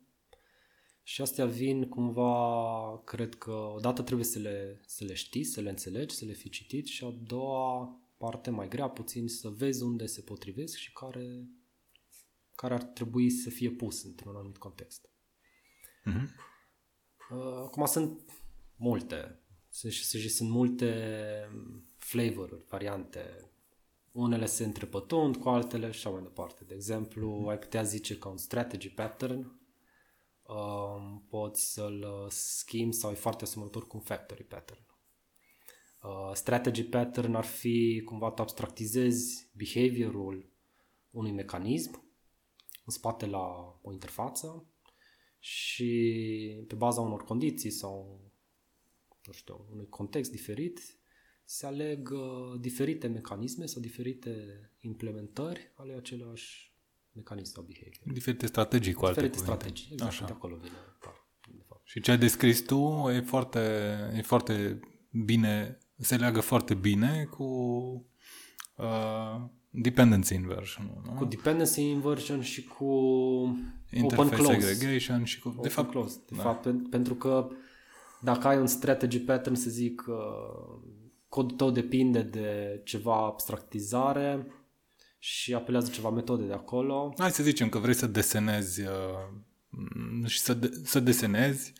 [1.03, 5.69] și astea vin cumva, cred că odată trebuie să le, să le știi, să le
[5.69, 10.05] înțelegi, să le fi citit și a doua parte mai grea puțin să vezi unde
[10.05, 11.47] se potrivesc și care
[12.55, 15.09] care ar trebui să fie pus într-un anumit context.
[16.03, 16.29] Mhm.
[17.31, 18.21] Uh, Acum sunt
[18.75, 19.39] multe.
[19.69, 20.93] Sunt, și, și sunt multe
[21.97, 23.51] flavoruri, variante.
[24.11, 26.63] Unele se întrepătund cu altele și așa mai departe.
[26.63, 29.61] De exemplu, ai putea zice că un strategy pattern
[30.47, 34.85] um, poți să-l uh, schimbi sau e foarte asemănător cu un factory pattern.
[36.03, 40.51] Uh, strategy pattern ar fi cumva tu abstractizezi behaviorul
[41.09, 42.07] unui mecanism
[42.85, 44.67] în spate la o interfață
[45.39, 48.21] și pe baza unor condiții sau
[49.25, 50.97] nu știu, unui context diferit
[51.45, 54.35] se aleg uh, diferite mecanisme sau diferite
[54.79, 56.72] implementări ale același
[57.13, 58.13] mecanism sau behavior.
[58.13, 59.63] Diferite strategii, cu alte Diferite cuvinte.
[59.63, 60.25] strategii, exact, Așa.
[60.25, 60.75] de acolo vine.
[60.99, 61.13] par,
[61.57, 61.81] De fapt.
[61.83, 63.59] Și ce ai descris tu e foarte,
[64.15, 64.79] e foarte
[65.25, 67.43] bine, se leagă foarte bine cu
[68.77, 71.01] uh, dependency inversion.
[71.05, 71.11] Nu?
[71.11, 72.85] Cu dependency inversion și cu
[73.91, 74.73] Interface open close.
[74.73, 75.47] segregation și cu...
[75.47, 76.17] Open de fapt, close.
[76.29, 76.41] De da.
[76.41, 77.47] fapt, pen- pentru că
[78.21, 80.81] dacă ai un strategy pattern, să zic, uh,
[81.29, 84.47] codul tău depinde de ceva abstractizare
[85.25, 87.13] și apelează ceva metode de acolo.
[87.17, 88.89] Hai să zicem că vrei să desenezi uh,
[89.69, 91.73] m, și să, de, să desenezi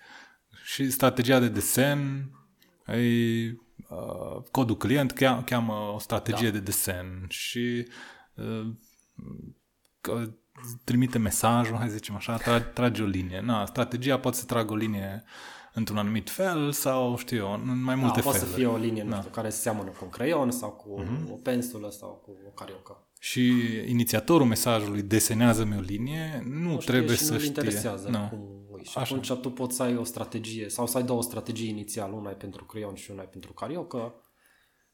[0.64, 2.32] și strategia de desen
[2.86, 3.50] ai
[3.90, 6.54] uh, codul client cheamă, cheamă o strategie Da.
[6.54, 7.88] de desen și
[8.34, 8.68] uh,
[10.02, 10.34] că
[10.84, 13.42] trimite mesajul, hai să zicem așa, tra- trage o linie.
[13.46, 15.24] Na, strategia poate să tragă o linie
[15.74, 18.54] într-un anumit fel sau, știu eu, în mai multe da, poate feluri.
[18.56, 19.18] să fie o linie, nu Da.
[19.18, 21.32] știu, care seamănă cu un creion sau cu Mhm.
[21.32, 23.08] o pensulă sau cu o cariocă.
[23.20, 23.54] Și
[23.88, 27.48] inițiatorul mesajului desenează-mi o linie, nu, Nu știe trebuie și să nu-l știe.
[27.62, 28.28] interesează Nu.
[28.30, 28.40] cum
[28.72, 28.84] ui.
[28.84, 29.16] Și Așa.
[29.16, 32.34] atunci tu poți să ai o strategie sau să ai două strategii inițial, una e
[32.34, 34.14] pentru creion și una e pentru cariocă.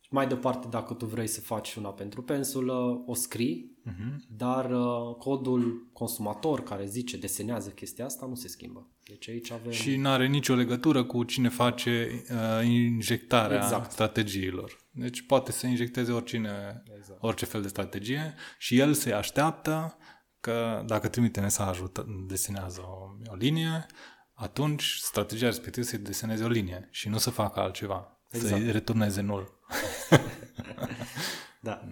[0.09, 4.23] Și mai departe, dacă tu vrei să faci una pentru pensulă, o scrii, Mhm.
[4.37, 8.87] dar uh, codul consumator care zice, desenează chestia asta, nu se schimbă.
[9.07, 9.71] Deci aici avem...
[9.71, 13.91] Și nu are nicio legătură cu cine face uh, injectarea Exact.
[13.91, 14.85] strategiilor.
[14.91, 17.23] Deci poate să injecteze oricine, Exact.
[17.23, 19.97] orice fel de strategie și el se așteaptă
[20.39, 23.85] că dacă trimite mesajul, t- desenează o, o linie,
[24.33, 28.19] atunci strategia respectivă să deseneze o linie și nu să facă altceva.
[28.31, 28.61] Exact.
[28.61, 29.58] Să-i returneze nul.
[31.61, 31.87] Da.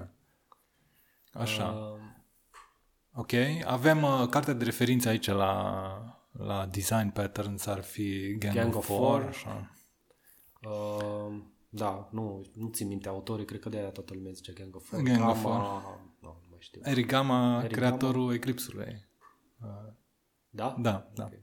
[1.33, 1.65] Așa.
[1.65, 1.99] Uh,
[3.13, 3.31] Ok.
[3.65, 8.75] Avem uh, cartea de referință aici la, la design patterns, ar fi Gang, Gang of
[8.75, 9.21] of Four.
[9.21, 9.23] Four.
[9.29, 9.71] Așa.
[10.61, 14.85] uh, da, nu, nu țin minte autorii, cred că de-aia toată lumea zice Gang of
[14.87, 15.01] Four.
[15.01, 15.81] Gang of Gamma,
[16.21, 16.81] Nu, nu mai știu.
[16.83, 19.07] Eric Gama, Eric creatorul Eclipse-ului.
[20.49, 20.75] Da?
[20.79, 21.23] Da, da.
[21.23, 21.33] Ok.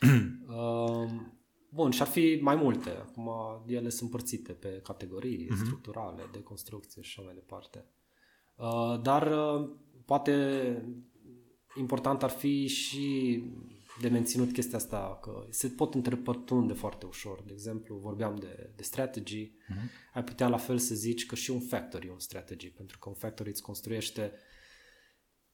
[0.48, 1.10] Uh,
[1.68, 2.90] bun, și ar fi mai multe.
[2.90, 3.30] Acum
[3.66, 5.64] ele sunt împărțite pe categorii Mhm.
[5.64, 7.84] structurale, de construcție și așa mai departe.
[8.56, 9.70] Uh, dar uh,
[10.04, 10.32] poate
[11.78, 13.42] important ar fi și
[14.00, 17.42] de menținut chestia asta, că se pot întrepătrunde foarte ușor.
[17.42, 19.90] De exemplu, vorbeam de, de strategy, Mhm.
[20.14, 23.08] ai putea la fel să zici că și un factory e un strategy, pentru că
[23.08, 24.32] un factory îți construiește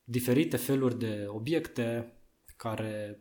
[0.04, 2.12] diferite feluri de obiecte
[2.56, 3.20] care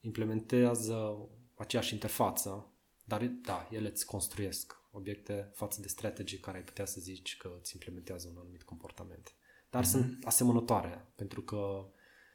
[0.00, 2.72] implementează aceeași interfață,
[3.04, 7.56] dar da, ele îți construiesc obiecte față de strategy care ai putea să zici că
[7.60, 9.34] îți implementează un anumit comportament.
[9.70, 9.88] Dar mm-hmm.
[9.88, 11.88] sunt asemănătoare, pentru că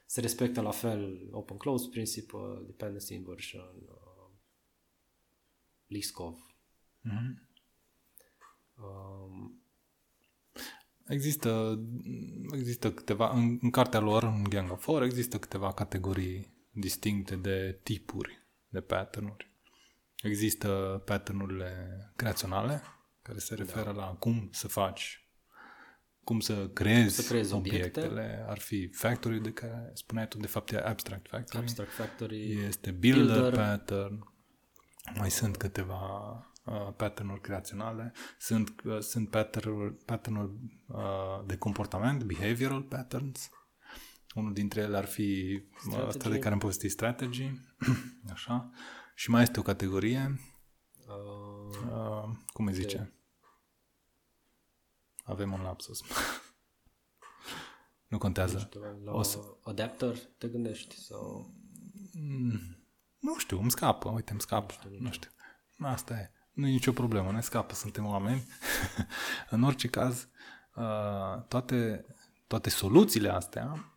[0.06, 4.30] se respectă la fel open close principle, dependency inversion, uh,
[5.86, 6.54] Liskov.
[7.00, 7.48] Mhm.
[8.74, 9.54] Um,
[11.10, 11.80] Există,
[12.52, 17.80] există câteva, în, în cartea lor, în Gang of Four, există câteva categorii distincte de
[17.82, 18.39] tipuri
[18.70, 19.48] de pattern-uri.
[20.22, 21.72] Există pattern-urile
[22.16, 22.82] creaționale,
[23.22, 25.24] care se referă la cum să faci,
[26.24, 28.00] cum să creezi, Să creezi obiecte.
[28.00, 28.44] obiectele.
[28.48, 31.62] Ar fi factory de care spuneai tu, de fapt e abstract factory.
[31.62, 33.40] Abstract Factory, Este builder, Builder.
[33.42, 33.76] builder.
[33.78, 34.28] pattern.
[35.14, 36.00] Mai sunt câteva
[36.64, 38.12] uh, pattern-uri creaționale.
[38.38, 40.52] Sunt, uh, sunt pattern-uri, pattern-uri
[40.86, 43.50] uh, de comportament, behavioral patterns.
[44.34, 46.38] Unul dintre ele ar fi uh, ăsta de Strategy.
[46.40, 47.50] care am povestit strategy.
[48.32, 48.70] Așa.
[49.14, 50.40] Și mai este o categorie,
[51.06, 53.14] uh, uh, cum îi zice?
[55.24, 56.00] Avem un lapsus.
[58.10, 58.58] nu contează.
[58.58, 61.54] știu, la O să- adapter te gândești sau...
[63.18, 64.98] Nu știu, îmi scapă, uite, îmi scapă, nu știu.
[65.04, 65.30] Nu știu.
[65.78, 66.30] Asta e.
[66.52, 68.46] Nu e nicio problemă, ne scapă, suntem oameni.
[69.50, 70.28] în orice caz,
[70.74, 72.04] uh, toate,
[72.46, 73.89] toate soluțiile astea uh,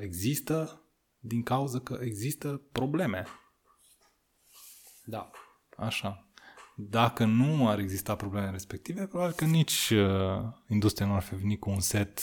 [0.00, 0.84] există
[1.18, 3.24] din cauza că există probleme.
[5.04, 5.30] Da.
[5.76, 6.24] Așa.
[6.76, 11.60] Dacă nu ar exista probleme respective, probabil că nici uh, industria nu ar fi venit
[11.60, 12.20] cu un set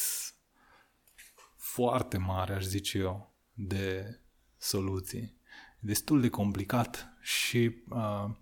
[1.55, 4.19] foarte mare, aș zice eu, de
[4.57, 5.37] soluții.
[5.79, 8.35] Destul de complicat și uh,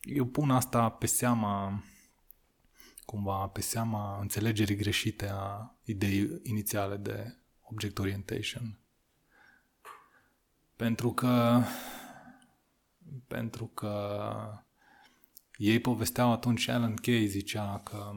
[0.00, 1.82] eu pun asta pe seama
[3.14, 8.78] cumva pe seama înțelegerii greșite a ideii inițiale de object orientation.
[10.76, 11.62] Pentru că
[13.26, 14.24] pentru că
[15.56, 18.10] ei povesteau atunci, Alan Kay zicea că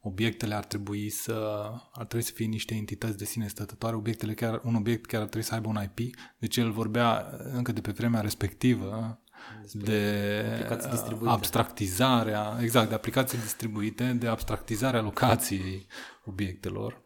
[0.00, 4.60] obiectele ar trebui să ar trebui să fie niște entități de sine stătătoare, obiectele chiar,
[4.64, 7.92] un obiect chiar ar trebui să aibă un IP, deci el vorbea încă de pe
[7.92, 9.18] vremea respectivă
[9.62, 15.86] Despre de abstractizarea, exact, de aplicații distribuite, de abstractizarea locației
[16.24, 17.02] obiectelor.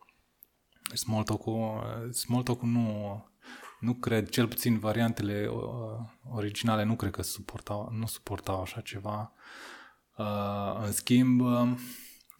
[0.95, 3.24] Smalltalk-ul, Smalltalk-ul nu,
[3.80, 5.61] nu cred, cel puțin variantele uh,
[6.30, 9.32] originale nu cred că suportau, nu suportau așa ceva.
[10.16, 11.70] Uh, în schimb, uh,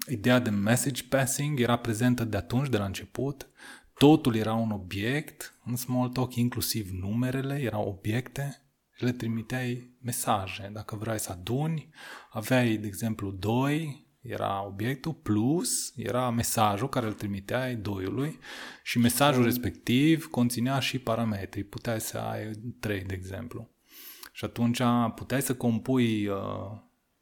[0.09, 3.49] ideea de message passing era prezentă de atunci, de la început.
[3.95, 8.68] Totul era un obiect în Smalltalk, inclusiv numerele erau obiecte și
[9.05, 10.71] le trimiteai mesaje.
[10.73, 11.89] Dacă vrei să aduni,
[12.31, 18.39] aveai, de exemplu, 2, era obiectul, plus era mesajul care îl trimiteai doiului
[18.83, 21.65] și mesajul respectiv conținea și parametri.
[21.65, 23.71] Puteai să ai 3, de exemplu.
[24.33, 24.81] Și atunci
[25.15, 26.37] puteai să compui uh,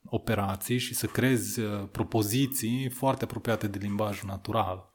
[0.04, 4.92] operații și să crezi uh, propoziții foarte apropiate de limbajul natural.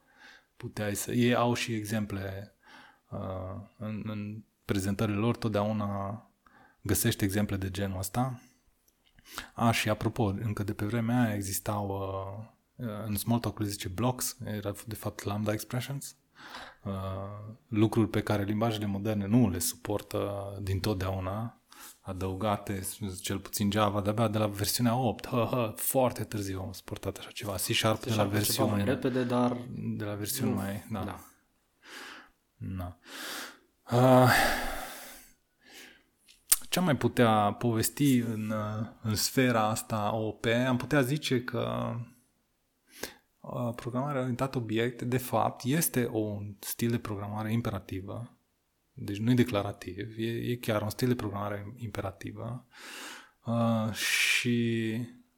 [0.58, 1.12] Puteai să...
[1.12, 2.56] Ei au și exemple
[3.10, 3.20] uh,
[3.78, 6.26] în, în prezentările lor, totdeauna
[6.82, 8.42] găsești exemple de genul ăsta.
[9.54, 13.88] A, și apropo, încă de pe vremea aia existau, uh, uh în Smalltalk le zice
[13.88, 16.16] blocks, era de fapt lambda expressions,
[16.84, 16.92] uh,
[17.68, 21.62] lucruri pe care limbajele moderne nu le suportă din totdeauna,
[22.02, 22.88] adăugate,
[23.22, 27.30] cel puțin Java, de-abia de la versiunea 8, hă, hă, foarte târziu am suportat așa
[27.34, 27.54] ceva.
[27.54, 29.58] C-Sharp de la versiunea mai repede, dar...
[29.70, 30.86] De la versiune mai...
[30.92, 31.04] Da.
[31.04, 31.20] da.
[32.58, 32.98] da.
[33.98, 34.32] Uh,
[36.72, 38.53] ce am mai putea povesti în,
[39.01, 40.45] în sfera asta OP?
[40.45, 41.95] Am putea zice că
[43.39, 48.38] uh, programarea orientată obiect, de fapt, este un stil de programare imperativă,
[48.93, 52.65] deci nu e declarativ, e, e chiar un stil de programare imperativă
[53.45, 54.97] uh, și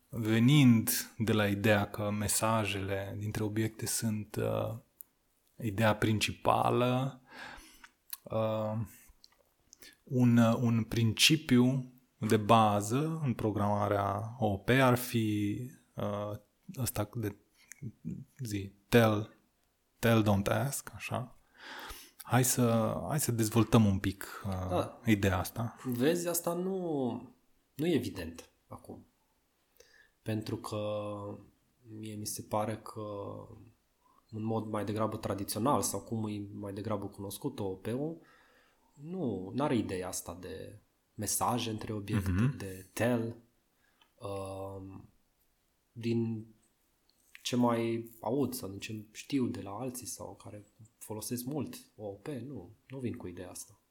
[0.09, 4.77] venind de la ideea că mesajele dintre obiecte sunt uh,
[5.63, 7.21] ideea principală,
[8.23, 8.77] uh,
[10.13, 15.57] un, un principiu de bază în programarea OP ar fi
[15.95, 16.31] uh,
[16.77, 17.35] ăsta de
[18.45, 19.37] zi, tell,
[19.99, 21.37] tell, don't ask, așa.
[22.17, 25.01] Hai să, hai să dezvoltăm un pic uh, da.
[25.05, 25.75] ideea asta.
[25.83, 26.77] Vezi, asta nu,
[27.75, 29.05] nu e evident acum.
[30.21, 30.77] Pentru că
[31.99, 33.01] mie mi se pare că
[34.29, 38.21] în mod mai degrabă tradițional sau cum e mai degrabă cunoscut OP-ul,
[38.93, 40.79] nu are ideea asta de
[41.13, 42.57] mesaje între obiecte, mm-hmm.
[42.57, 43.35] de tell.
[44.15, 45.01] Uh,
[45.91, 46.47] din
[47.41, 50.65] ce mai aud sau din ce știu de la alții sau care
[50.97, 53.81] folosesc mult OOP, nu, nu vin cu ideea asta.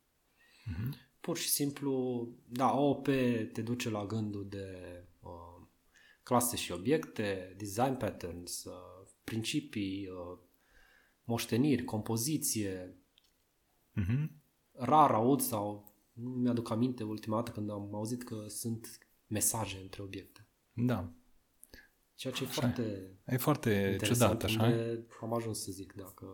[0.67, 1.11] Mm-hmm.
[1.21, 3.05] Pur și simplu, da, OOP
[3.53, 5.67] te duce la gândul de uh,
[6.23, 10.39] clase și obiecte, design patterns, uh, principii, uh,
[11.25, 12.97] moșteniri, compoziție.
[14.01, 14.41] Mm-hmm
[14.73, 20.03] rar aud sau nu mi-aduc aminte ultima dată când am auzit că sunt mesaje între
[20.03, 20.47] obiecte.
[20.73, 21.09] Da.
[22.14, 22.61] Ceea ce e așa.
[22.61, 24.75] foarte E foarte ciudat, așa
[25.20, 26.27] am ajuns să zic, dacă...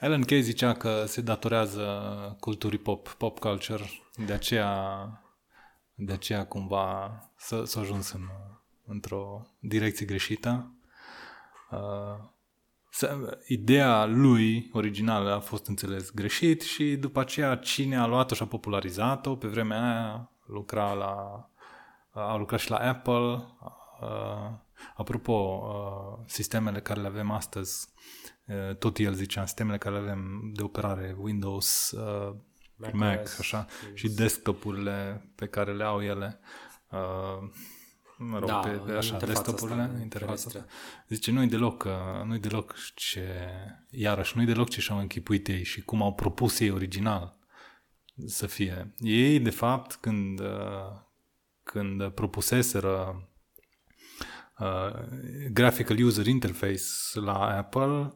[0.00, 3.82] Alan Kay zicea că se datorează culturii pop, pop culture,
[4.26, 5.08] de aceea,
[5.94, 8.22] de aceea cumva s-a, s-a ajuns în,
[8.86, 10.74] într-o direcție greșită.
[11.70, 12.34] Uh,
[13.46, 18.46] ideea lui originală a fost înțeles greșit și după aceea cine a luat-o și a
[18.46, 21.48] popularizat-o, pe vremea aia lucra la,
[22.10, 23.44] a lucrat și la Apple.
[24.00, 24.50] Uh,
[24.96, 27.88] apropo, uh, sistemele care le avem astăzi,
[28.46, 32.34] uh, tot el zicea, sistemele care le avem de operare Windows, uh,
[32.76, 36.40] Mac, Mac așa, și desktopurile pe care le au ele,
[36.90, 37.50] uh,
[38.18, 40.64] mă rog, da, pe, pe așa, desktopurile, interfața.
[41.08, 43.48] Zice, nu-i deloc, uh, nu-i deloc ce,
[43.90, 47.38] iarăși, nu-i deloc ce și-au închipuit ei și cum au propus ei original
[48.26, 48.94] să fie.
[48.98, 51.00] Ei, de fapt, când, uh,
[51.62, 53.28] când propuseseră
[54.58, 54.92] uh,
[55.52, 56.82] Graphical User Interface
[57.14, 58.14] la Apple,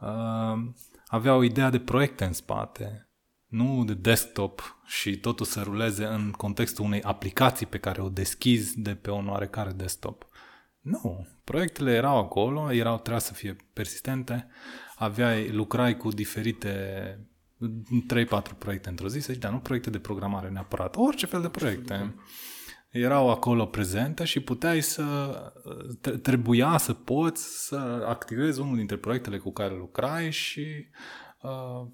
[0.00, 0.72] uh,
[1.06, 3.09] aveau ideea de proiecte în spate
[3.50, 8.80] nu de desktop și totul să ruleze în contextul unei aplicații pe care o deschizi
[8.80, 10.26] de pe un oarecare desktop.
[10.80, 14.46] Nu, proiectele erau acolo, erau, trebuia să fie persistente,
[14.96, 16.70] aveai, lucrai cu diferite
[17.60, 21.48] 3-4 proiecte într-o zi, să zici, dar nu proiecte de programare neapărat, orice fel de
[21.48, 22.14] proiecte.
[22.90, 25.34] Erau acolo prezente și puteai să,
[26.22, 30.86] trebuia să poți să activezi unul dintre proiectele cu care lucrai și
[31.42, 31.86] uh,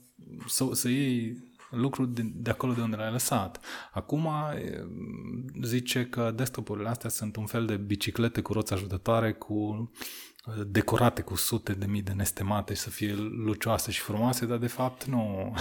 [0.47, 3.61] să, să iei lucruri de, de acolo de unde l-ai lăsat.
[3.93, 4.29] Acum
[5.63, 9.91] zice că desktopurile astea sunt un fel de biciclete cu roți ajutătoare cu
[10.67, 14.67] decorate cu sute de mii de nestemate și să fie lucioase și frumoase, dar de
[14.67, 15.55] fapt nu,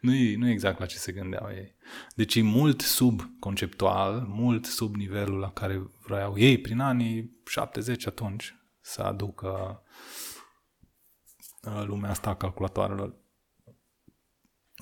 [0.00, 1.74] nu, e, nu e exact la ce se gândeau ei.
[2.14, 8.06] Deci e mult sub conceptual, mult sub nivelul la care vreau ei prin anii 70
[8.06, 9.82] atunci să aducă
[11.62, 13.20] uh, lumea asta a calculatoarelor.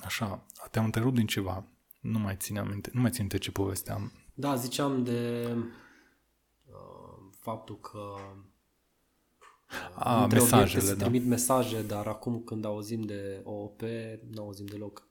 [0.05, 1.63] Așa, te-am întrerupt din ceva.
[1.99, 4.11] Nu mai țin aminte, nu mai țin ce povesteam.
[4.33, 5.47] Da, ziceam de
[6.65, 8.15] uh, faptul că
[9.95, 11.03] a, mesajele, se da.
[11.03, 13.81] trimit mesaje, dar acum când auzim de OOP,
[14.29, 15.07] nu auzim deloc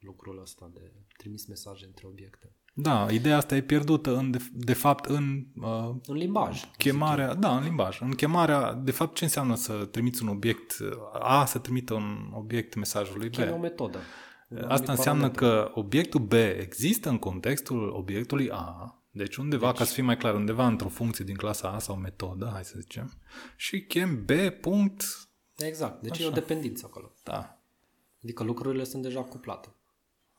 [0.00, 2.52] lucrul ăsta de trimis mesaje între obiecte.
[2.78, 5.46] Da, ideea asta e pierdută în, de, de fapt în...
[5.60, 6.64] Uh, în limbaj.
[6.76, 8.00] Chemarea, da, în limbaj.
[8.00, 10.76] În chemarea, de fapt, ce înseamnă să trimiți un obiect
[11.12, 13.32] A, să trimită un obiect mesajului B?
[13.32, 13.98] Chemă o metodă.
[14.66, 15.70] Asta înseamnă parametru.
[15.72, 20.16] că obiectul B există în contextul obiectului A, deci undeva, deci, ca să fie mai
[20.16, 23.12] clar, undeva într-o funcție din clasa A sau metodă, hai să zicem,
[23.56, 24.30] și chem B
[24.60, 25.04] punct...
[25.56, 26.22] Exact, deci Așa.
[26.22, 27.12] e o dependență acolo.
[27.22, 27.60] Da.
[28.22, 29.68] Adică lucrurile sunt deja cuplate.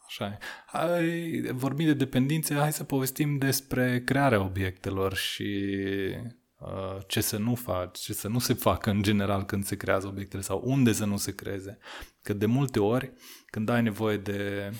[0.05, 0.37] Așa e.
[0.65, 5.69] Hai, vorbim de dependențe, hai să povestim despre crearea obiectelor și
[6.59, 10.07] uh, ce să nu faci, ce să nu se facă în general când se creează
[10.07, 11.77] obiectele sau unde să nu se creeze.
[12.21, 13.13] Că de multe ori,
[13.49, 14.71] când ai nevoie de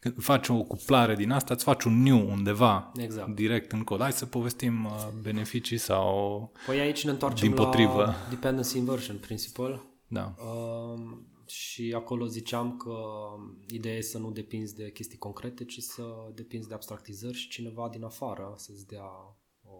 [0.00, 3.34] când faci o cuplare din asta, îți faci un new undeva exact.
[3.34, 4.00] direct în cod.
[4.00, 8.02] Hai să povestim uh, beneficii sau Păi aici ne întoarcem din potrivă.
[8.02, 9.82] la Dependency Inversion Principle.
[10.06, 10.34] Da.
[10.38, 12.96] Uh, și acolo ziceam că
[13.68, 16.02] ideea e să nu depinzi de chestii concrete, ci să
[16.34, 19.08] depinzi de abstractizări și cineva din afară să-ți dea
[19.62, 19.74] o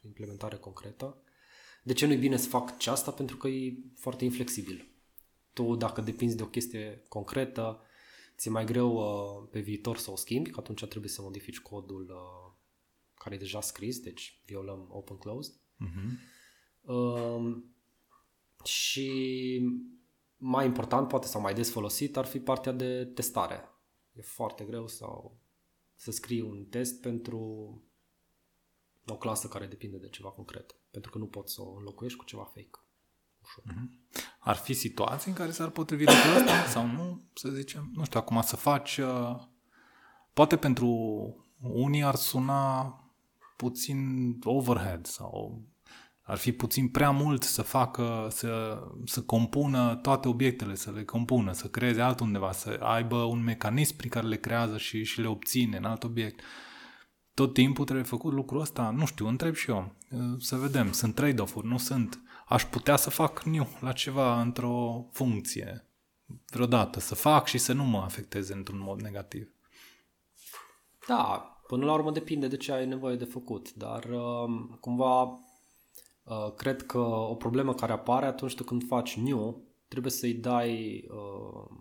[0.00, 1.18] implementare concretă.
[1.82, 3.10] De ce nu-i bine să fac ce asta?
[3.10, 4.93] Pentru că e foarte inflexibil.
[5.54, 7.80] Tu, dacă depinzi de o chestie concretă,
[8.36, 12.10] ți-e mai greu uh, pe viitor să o schimbi, că atunci trebuie să modifici codul
[12.10, 12.52] uh,
[13.14, 15.54] care e deja scris, deci violăm open-closed.
[15.54, 16.32] Uh-huh.
[16.80, 17.62] Uh,
[18.64, 19.60] și
[20.36, 23.68] mai important, poate sau mai des folosit, ar fi partea de testare.
[24.12, 25.38] E foarte greu sau
[25.94, 27.38] să scrii un test pentru
[29.06, 32.24] o clasă care depinde de ceva concret, pentru că nu poți să o înlocuiești cu
[32.24, 32.83] ceva fake.
[33.44, 33.64] Ușor.
[33.72, 34.22] Uh-huh.
[34.38, 37.90] Ar fi situații în care s-ar potrivi lucrul ăsta sau nu, să zicem?
[37.94, 38.96] Nu știu, acum să faci...
[38.96, 39.36] Uh,
[40.32, 40.88] poate pentru
[41.58, 42.84] unii ar suna
[43.56, 43.98] puțin
[44.44, 45.62] overhead sau
[46.26, 51.52] ar fi puțin prea mult să facă, să, să compună toate obiectele, să le compună,
[51.52, 55.76] să creeze altundeva, să aibă un mecanism prin care le creează și, și le obține
[55.76, 56.40] în alt obiect.
[57.34, 58.90] Tot timpul trebuie făcut lucrul ăsta?
[58.90, 59.94] Nu știu, întreb și eu.
[60.10, 65.06] Uh, să vedem, sunt trade-off-uri, nu sunt aș putea să fac new la ceva într-o
[65.12, 65.88] funcție
[66.50, 69.54] vreodată, să fac și să nu mă afecteze într-un mod negativ.
[71.06, 76.52] Da, până la urmă depinde de ce ai nevoie de făcut, dar uh, cumva uh,
[76.56, 81.76] cred că o problemă care apare atunci când faci new, trebuie să-i dai uh,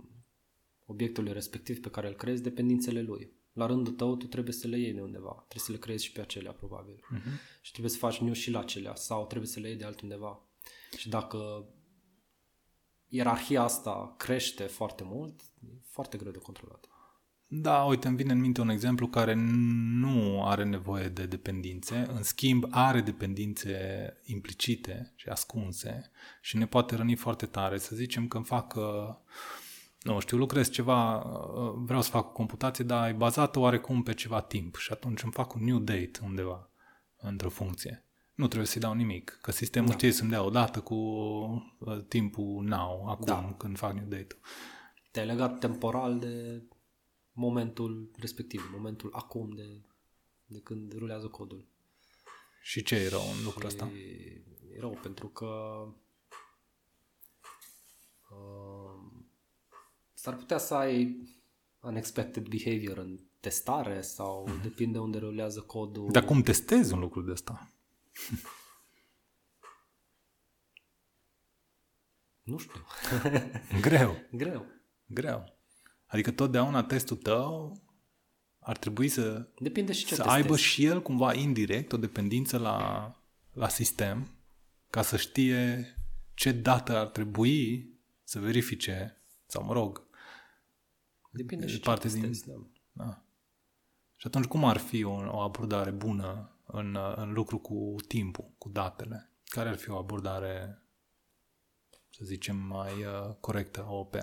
[0.85, 3.31] obiectului respectiv pe care îl creezi dependințele lui.
[3.53, 5.31] La rândul tău, tu trebuie să le iei de undeva.
[5.31, 6.95] Trebuie să le creezi și pe acelea, probabil.
[6.95, 7.61] Uh-huh.
[7.61, 8.95] Și trebuie să faci new și la acelea.
[8.95, 10.47] Sau trebuie să le iei de altundeva.
[10.97, 11.65] Și dacă
[13.07, 16.87] ierarhia asta crește foarte mult, e foarte greu de controlat.
[17.55, 22.23] Da, uite, îmi vine în minte un exemplu care nu are nevoie de dependințe, în
[22.23, 23.77] schimb are dependințe
[24.23, 27.77] implicite și ascunse și ne poate răni foarte tare.
[27.77, 29.15] Să zicem că îmi fac, uh,
[30.01, 34.13] nu știu, lucrez ceva, uh, vreau să fac o computație, dar e bazată oarecum pe
[34.13, 36.69] ceva timp și atunci îmi fac un new date undeva
[37.17, 38.02] într-o funcție
[38.33, 39.93] nu trebuie să-i dau nimic, că sistemul da.
[39.93, 43.55] știe să-mi dea o dată cu uh, timpul now, acum, da.
[43.57, 44.37] când fac new date
[45.11, 46.63] Te-ai legat temporal de
[47.31, 49.81] momentul respectiv, momentul acum de,
[50.45, 51.67] de când rulează codul.
[52.61, 53.91] Și ce e rău în lucrul ăsta?
[54.75, 55.47] E rău pentru că
[58.29, 59.23] uh,
[60.13, 61.17] s-ar putea să ai
[61.81, 64.61] unexpected behavior în testare sau mm-hmm.
[64.61, 66.11] depinde unde rulează codul.
[66.11, 67.72] Dar cum testezi un lucru de ăsta?
[72.43, 72.85] Nu știu.
[73.81, 74.17] Greu.
[74.31, 74.65] Greu.
[75.05, 75.53] Greu.
[76.05, 77.81] Adică totdeauna testul tău
[78.59, 83.07] ar trebui să, Depinde și ce să aibă și el cumva indirect o dependință la
[83.53, 84.31] la sistem
[84.89, 85.95] ca să știe
[86.33, 87.89] ce dată ar trebui
[88.23, 90.03] să verifice, sau mă rog,
[91.31, 92.47] Depinde și parte ce din- testezi,
[92.91, 93.03] da.
[93.05, 93.23] da.
[94.15, 98.69] Și atunci cum ar fi o, o abordare bună în, în lucru cu timpul, cu
[98.69, 99.31] datele?
[99.45, 100.83] Care ar fi o abordare,
[102.09, 104.15] să zicem, mai uh, corectă, OP?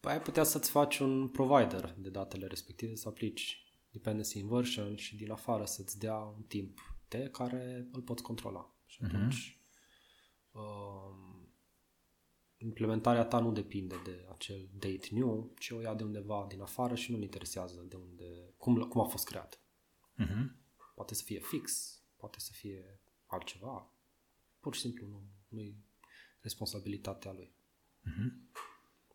[0.00, 5.16] Păi ai putea să-ți faci un provider de datele respective, să aplici dependency inversion și
[5.16, 6.78] din afară să-ți dea un timp
[7.08, 8.74] T care îl poți controla.
[8.86, 9.60] Și atunci
[10.50, 11.36] um,
[12.56, 16.94] implementarea ta nu depinde de acel date new, ci o ia de undeva din afară
[16.94, 19.60] și nu-l interesează de unde, cum, cum a fost creat.
[20.24, 20.65] Uh-huh.
[20.96, 23.90] Poate să fie fix, poate să fie altceva.
[24.60, 25.76] Pur și simplu nu, nu-i
[26.40, 27.54] responsabilitatea lui.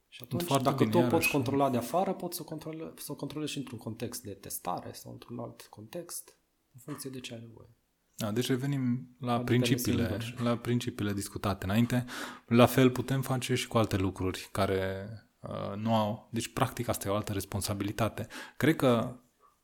[0.08, 1.18] Și atunci, Foarte dacă bine, tu o iarăși.
[1.18, 4.34] poți controla de afară, poți să o, controle, să o controlezi și într-un context de
[4.34, 6.36] testare sau într-un alt context,
[6.74, 7.70] în funcție de ce ai nevoie.
[8.16, 10.56] Da, deci revenim la La principiile, dependency inversion.
[10.56, 12.06] la principiile discutate înainte.
[12.46, 15.10] La fel putem face și cu alte lucruri care
[15.40, 16.30] uh, nu au...
[16.32, 18.28] Deci, practic, asta e o altă responsabilitate.
[18.58, 19.20] Cred că,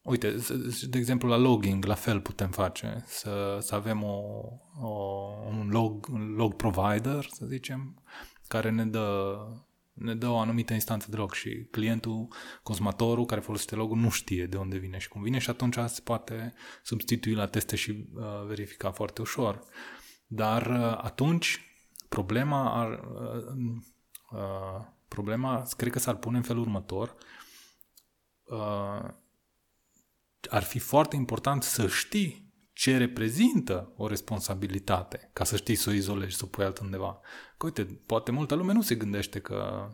[0.08, 3.04] uite, z- z- de exemplu, la logging, la fel putem face.
[3.08, 4.22] Să, să avem o,
[4.82, 4.90] o,
[5.48, 8.04] un, log, un log provider, să zicem,
[8.48, 9.38] care ne dă
[9.94, 12.28] ne dă o anumită instanță de log și clientul,
[12.64, 16.02] consumatorul care folosește logul nu știe de unde vine și cum vine și atunci se
[16.04, 16.54] poate
[16.84, 19.64] substitui la teste și uh, verifica foarte ușor.
[20.28, 21.62] Dar uh, atunci
[22.10, 23.56] problema ar, uh,
[24.32, 27.16] uh, problema cred că s-ar pune în felul următor
[28.44, 29.10] uh,
[30.50, 35.94] ar fi foarte important să știi ce reprezintă o responsabilitate, ca să știi să o
[35.94, 37.20] izolezi, să o pui altundeva.
[37.58, 39.90] Că uite, poate multă lume nu se gândește că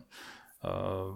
[0.62, 1.14] uh,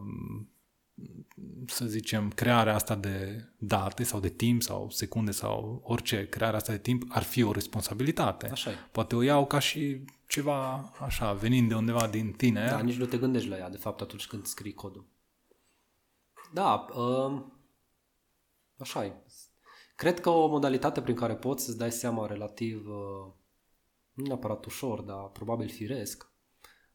[1.66, 6.72] să zicem, crearea asta de date sau de timp sau secunde sau orice, crearea asta
[6.72, 8.48] de timp ar fi o responsabilitate.
[8.50, 8.74] Așa e.
[8.92, 12.66] Poate o iau ca și ceva așa, venind de undeva din tine.
[12.70, 15.06] Da, nici nu te gândești la ea, de fapt, atunci când scrii codul.
[16.52, 17.57] Da, um,
[18.78, 19.12] așa e.
[19.96, 23.32] Cred că o modalitate prin care poți să-ți dai seama relativ, uh,
[24.12, 26.30] nu neapărat ușor, dar probabil firesc,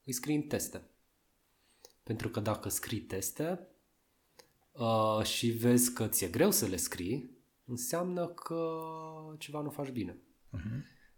[0.03, 0.89] îi scrii în teste.
[2.03, 3.67] Pentru că dacă scrii teste
[4.71, 8.81] uh, și vezi că ți-e greu să le scrii, înseamnă că
[9.37, 10.17] ceva nu faci bine.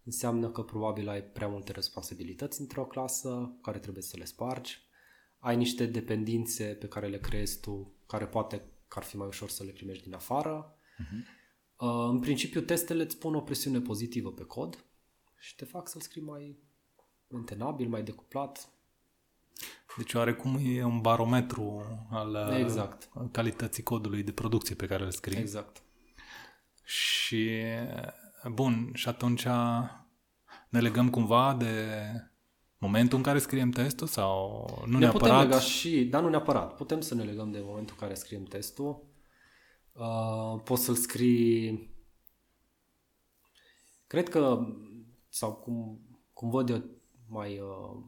[0.04, 4.84] Înseamnă că probabil ai prea multe responsabilități într-o clasă care trebuie să le spargi.
[5.40, 9.50] Ai niște dependențe pe care le creezi tu, care poate că ar fi mai ușor
[9.50, 10.78] să le primești din afară.
[11.78, 14.86] Uh, în principiu, testele îți pun o presiune pozitivă pe cod
[15.38, 16.58] și te fac să-l scrii mai
[17.28, 18.70] mentenabil, mai decuplat.
[19.98, 23.10] Deci oarecum e un barometru al uh, Exact.
[23.32, 25.38] calității codului de producție pe care îl scrii.
[25.38, 25.84] Exact.
[26.84, 27.52] Și,
[28.52, 29.46] bun, și atunci
[30.70, 32.02] ne legăm cumva de
[32.78, 35.44] momentul în care scriem testul sau nu ne putem neapărat?
[35.44, 36.76] lega și, dar nu neapărat.
[36.76, 39.06] Putem să ne legăm de momentul în care scriem testul.
[39.94, 41.94] Uh, poți să-l scrii...
[44.08, 44.68] Cred că,
[45.30, 46.00] sau cum,
[46.34, 46.84] cum văd eu
[47.28, 48.04] mai uh,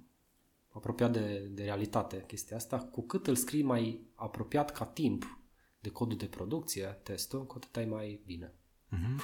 [0.69, 5.39] apropiat de, de realitate chestia asta, cu cât îl scrii mai apropiat ca timp
[5.79, 8.53] de codul de producție, testul, cu atât ai mai bine.
[8.89, 9.21] Mhm.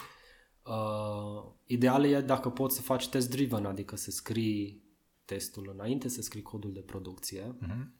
[0.65, 4.82] Uh, ideal e dacă poți să faci test driven, adică să scrii
[5.25, 7.55] testul înainte să scrii codul de producție.
[7.59, 7.93] Mhm.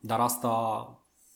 [0.00, 0.48] Dar asta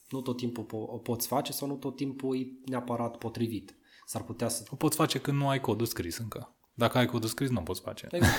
[0.08, 3.76] nu tot timpul po- o poți face sau nu tot timpul e neapărat potrivit.
[4.06, 4.64] S-ar putea să...
[4.70, 6.56] O poți face când nu ai codul scris încă.
[6.74, 8.08] Dacă ai codul scris, nu o poți face.
[8.10, 8.34] Exact.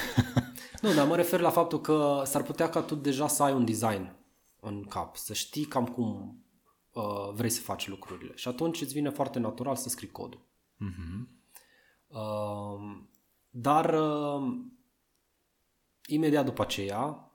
[0.82, 3.66] nu, dar mă refer la faptul că s-ar putea ca tu deja să ai un
[3.66, 4.16] design
[4.60, 6.38] în cap, să știi cam cum
[6.91, 8.32] uh, vrei să faci lucrurile.
[8.36, 10.46] Și atunci îți vine foarte natural să scrii codul.
[10.78, 11.30] Mhm.
[12.08, 13.02] Uh,
[13.50, 14.56] dar uh,
[16.08, 17.32] imediat după aceea,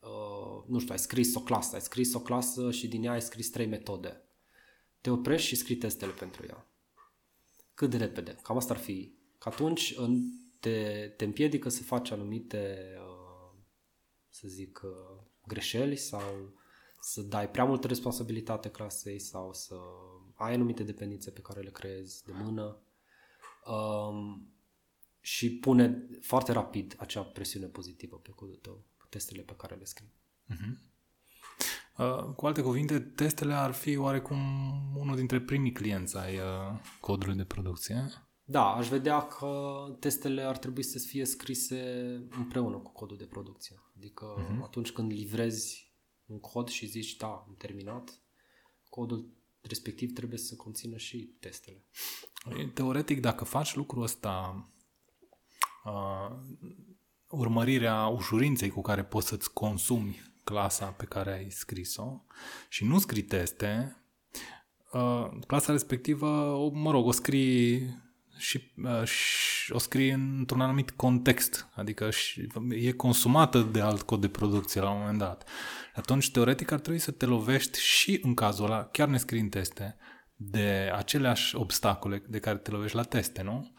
[0.00, 3.22] uh, nu știu, ai scris o clasă, ai scris o clasă și din ea ai
[3.22, 4.22] scris trei metode.
[5.00, 6.66] Te oprești și scrii testele pentru ea.
[7.74, 8.36] Cât de repede?
[8.42, 9.14] Cam asta ar fi.
[9.38, 10.20] Că atunci în-
[10.60, 13.58] te, te împiedică să faci anumite, uh,
[14.28, 16.52] să zic, uh, greșeli sau
[17.00, 19.74] să dai prea multă responsabilitate clasei sau să
[20.34, 22.78] ai anumite dependențe pe care le creezi de mână
[23.66, 24.48] um,
[25.20, 29.84] și pune foarte rapid acea presiune pozitivă pe codul tău, pe testele pe care le
[29.84, 30.12] scrii.
[31.98, 34.38] Uh, Cu alte cuvinte, testele ar fi oarecum
[34.96, 38.04] unul dintre primii clienți ai uh, codului de producție.
[38.44, 41.80] Da, aș vedea că testele ar trebui să fie scrise
[42.30, 43.82] împreună cu codul de producție.
[43.96, 44.62] Adică uh-huh.
[44.62, 45.92] atunci când livrezi
[46.26, 48.20] un cod și zici, da, am terminat,
[48.88, 51.84] codul respectiv trebuie să conțină și testele.
[52.74, 54.68] Teoretic, dacă faci lucrul ăsta
[55.90, 56.36] uh,
[57.28, 62.24] urmărirea ușurinței cu care poți să-ți consumi clasa pe care ai scris-o
[62.68, 63.96] și nu scrii teste,
[64.92, 67.98] uh, clasa respectivă, o, mă rog, o scrii
[68.36, 74.20] și, uh, și o scrii într-un anumit context, adică și, e consumată de alt cod
[74.20, 75.48] de producție la un moment dat.
[75.94, 79.48] Atunci, teoretic, ar trebui să te lovești și în cazul ăla, chiar ne scrii în
[79.48, 79.96] teste,
[80.36, 83.72] de aceleași obstacole de care te lovești la teste, nu?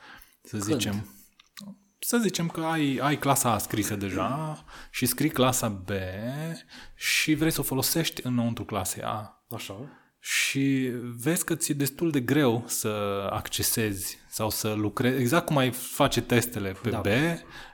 [0.43, 0.63] Să Când?
[0.63, 1.20] zicem,
[2.03, 5.89] să zicem că ai, ai clasa A scrisă deja și scrii clasa B
[6.95, 9.75] și vrei să o folosești înăuntru clasei A Așa.
[10.19, 12.87] și vezi că ți-e destul de greu să
[13.31, 16.99] accesezi sau să lucrezi, exact cum ai face testele pe Da.
[16.99, 17.05] B,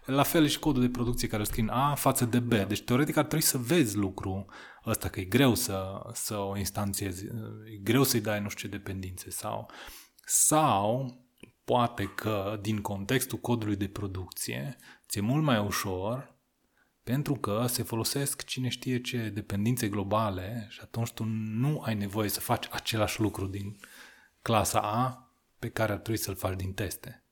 [0.05, 2.53] la fel e și codul de producție care îl scrii în A față de B.
[2.53, 4.45] Deci teoretic ar trebui să vezi lucru
[4.85, 7.25] ăsta, că e greu să, să o instanțiezi,
[7.73, 9.69] e greu să-i dai nu știu ce dependințe sau,
[10.25, 11.11] sau
[11.67, 16.35] poate că din contextul codului de producție ți-e mult mai ușor
[17.03, 22.29] pentru că se folosesc cine știe ce dependințe globale și atunci tu nu ai nevoie
[22.29, 23.77] să faci același lucru din
[24.41, 27.25] clasa A pe care ar trebui să-l faci din teste.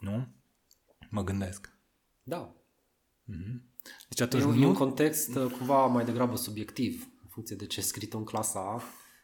[0.00, 0.28] Nu?
[1.10, 1.78] Mă gândesc.
[2.22, 2.54] Da.
[4.08, 4.62] Deci atunci E un, nu...
[4.62, 8.24] e un context uh, cumva mai degrabă subiectiv, în funcție de ce e scris în
[8.24, 8.82] clasa A,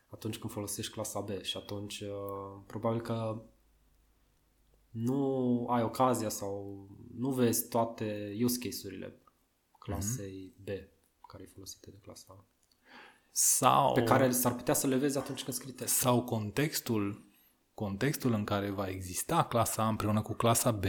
[0.09, 1.43] atunci când folosești clasa B.
[1.43, 3.43] Și atunci, uh, probabil că
[4.93, 6.86] nu ai ocazia sau
[7.16, 9.16] nu vezi toate use case-urile
[9.78, 10.68] clasei B
[11.28, 12.45] care e folosite de clasa A.
[13.30, 15.95] sau, Pe care s-ar putea să le vezi atunci când scrii test.
[15.95, 17.24] sau contextul,
[17.74, 20.84] contextul în care va exista clasa A împreună cu clasa B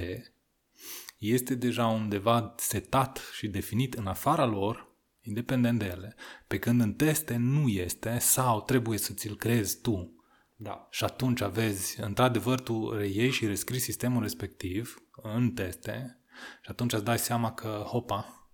[1.17, 4.91] este deja undeva setat și definit în afara lor,
[5.21, 6.15] independent de ele,
[6.47, 10.22] pe când în teste nu este sau trebuie să ți-l creezi tu.
[10.55, 10.87] Da.
[10.89, 16.19] Și atunci aveți, într-adevăr, tu reiei și rescrii sistemul respectiv în teste
[16.61, 18.49] și atunci îți dai seama că, hopa,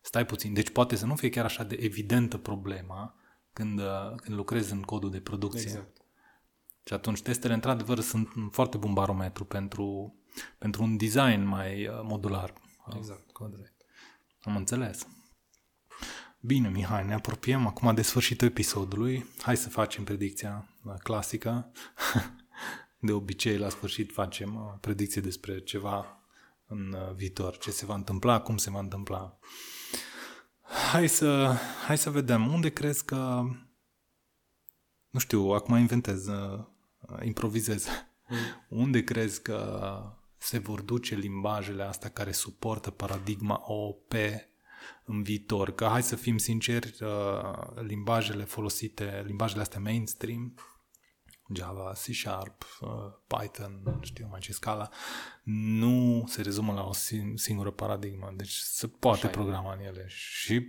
[0.00, 0.52] stai puțin.
[0.52, 3.14] Deci poate să nu fie chiar așa de evidentă problema
[3.52, 5.60] când, uh, când lucrezi în codul de producție.
[5.60, 5.96] Exact.
[6.84, 10.14] Și atunci testele, într-adevăr, sunt un foarte bun barometru pentru,
[10.58, 12.52] pentru un design mai uh, modular.
[12.84, 13.30] al Exact.
[13.30, 13.72] codului.
[14.40, 15.06] Am înțeles.
[16.40, 19.26] Bine, Mihai, ne apropiem acum de sfârșitul episodului.
[19.38, 20.71] Hai să facem predicția uh,
[21.02, 21.70] clasică.
[22.98, 26.22] De obicei, la sfârșit facem uh, predicție despre ceva
[26.66, 29.38] în uh, viitor, ce se va întâmpla, cum se va întâmpla.
[30.92, 31.56] Hai să,
[31.86, 32.52] hai să vedem.
[32.52, 33.42] Unde crezi că...
[35.10, 36.64] Nu știu, acum inventez, uh,
[37.22, 37.86] improvizez.
[38.68, 40.00] Unde crezi că
[40.36, 44.12] se vor duce limbajele astea care suportă paradigma OOP
[45.04, 45.70] în viitor?
[45.70, 50.54] Că hai să fim sinceri, uh, limbajele folosite, limbajele astea mainstream,
[51.54, 52.88] Java, C Sharp, uh,
[53.26, 54.88] Python, nu știu mai ce scala,
[55.42, 58.32] nu se rezumă la o sin- singură paradigmă.
[58.36, 59.30] Deci se poate Așa e.
[59.30, 60.66] programa în ele și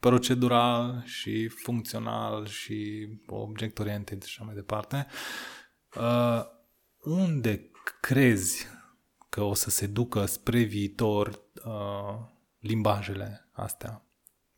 [0.00, 5.06] procedural și funcțional și object oriented și așa mai departe.
[5.96, 6.42] Uh,
[7.02, 8.66] unde crezi
[9.28, 12.28] că o să se ducă spre viitor uh,
[12.58, 14.04] limbajele astea?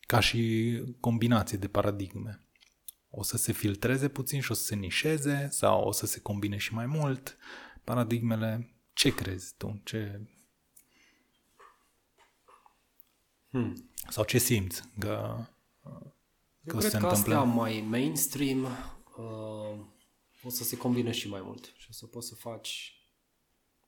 [0.07, 2.43] Ca și combinație de paradigme.
[3.16, 6.56] O să se filtreze puțin și o să se nișeze sau o să se combine
[6.56, 7.36] și mai mult
[7.84, 8.74] paradigmele?
[8.92, 9.80] Ce crezi tu?
[9.84, 10.20] Ce...
[13.48, 13.90] Hmm.
[14.08, 15.36] Sau ce simți că,
[15.82, 16.12] Eu
[16.66, 17.34] că o să cred se că întâmple?
[17.34, 18.64] astea mai mainstream
[19.16, 19.78] uh,
[20.42, 22.98] o să se combine și mai mult și o să poți să faci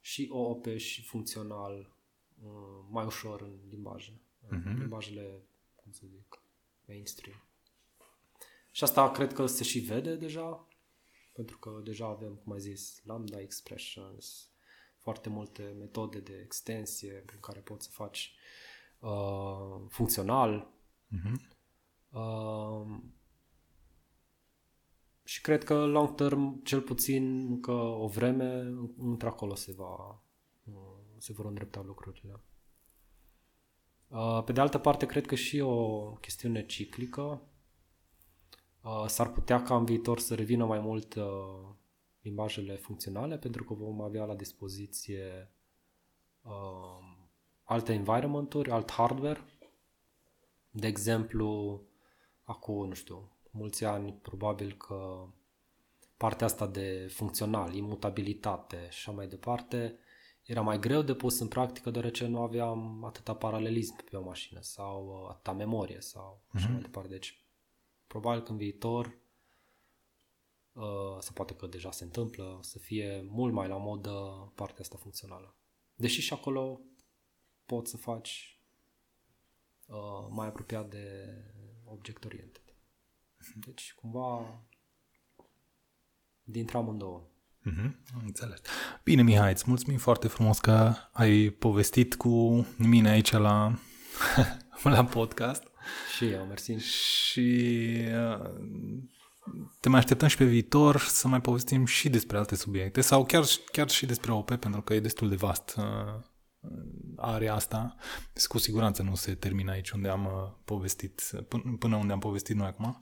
[0.00, 1.96] și OOP și funcțional
[2.42, 4.20] uh, mai ușor în limbaje.
[4.46, 4.78] Uh-huh.
[4.78, 5.42] Limbajele,
[5.74, 6.42] cum să zic,
[6.84, 7.45] mainstream.
[8.76, 10.68] Și asta cred că se și vede deja,
[11.32, 14.50] pentru că deja avem, cum ai zis, lambda expressions,
[14.96, 18.34] foarte multe metode de extensie prin care poți să faci
[18.98, 20.72] uh, funcțional.
[22.10, 22.98] Uh,
[25.24, 30.22] și cred că long term, cel puțin încă o vreme, într-acolo se va
[30.64, 30.74] uh,
[31.18, 32.40] se vor îndrepta lucrurile.
[34.08, 37.50] Uh, Pe de altă parte, cred că și o chestiune ciclică.
[38.86, 41.24] Uh, S-ar putea ca în viitor să revină mai mult uh,
[42.22, 45.52] limbajele funcționale, pentru că vom avea la dispoziție
[46.42, 47.16] uh,
[47.64, 49.44] alte environment-uri, alt hardware.
[50.70, 51.80] De exemplu,
[52.44, 55.26] acum, nu știu, mulți ani, probabil că
[56.16, 59.98] partea asta de funcțional, imutabilitate și așa mai departe,
[60.42, 64.60] era mai greu de pus în practică deoarece nu aveam atâta paralelism pe o mașină
[64.62, 67.08] sau uh, atâta memorie sau așa mai departe.
[67.08, 67.45] Deci,
[68.20, 69.06] probabil că în viitor,
[70.72, 74.12] uh, sau poate că deja se întâmplă, să fie mult mai la modă
[74.54, 75.54] partea asta funcțională.
[75.94, 76.80] Deși și acolo
[77.66, 78.60] poți să faci
[79.86, 81.34] uh, mai apropiat de
[81.84, 82.62] object oriented.
[83.54, 84.62] Deci, cumva,
[86.42, 87.28] dintre amândouă.
[87.60, 88.60] Mm-hmm, am înțeles.
[89.02, 93.78] Bine, Mihai, îți mulțumim foarte frumos că ai povestit cu mine aici la,
[94.82, 95.70] la podcast.
[96.16, 96.72] Și eu, mersi.
[96.72, 97.78] Și
[98.40, 98.50] uh,
[99.80, 103.44] te mai așteptăm și pe viitor să mai povestim și despre alte subiecte sau chiar,
[103.72, 105.84] chiar și despre OP, pentru că e destul de vast uh,
[107.16, 107.96] area asta.
[108.48, 111.22] Cu siguranță nu se termină aici unde am uh, povestit,
[111.78, 113.00] până unde am povestit noi acum.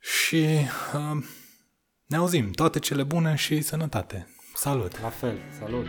[0.00, 0.46] Și
[0.94, 1.24] uh,
[2.06, 2.50] ne auzim.
[2.50, 4.28] Toate cele bune și sănătate.
[4.54, 5.00] Salut!
[5.00, 5.86] La fel, salut!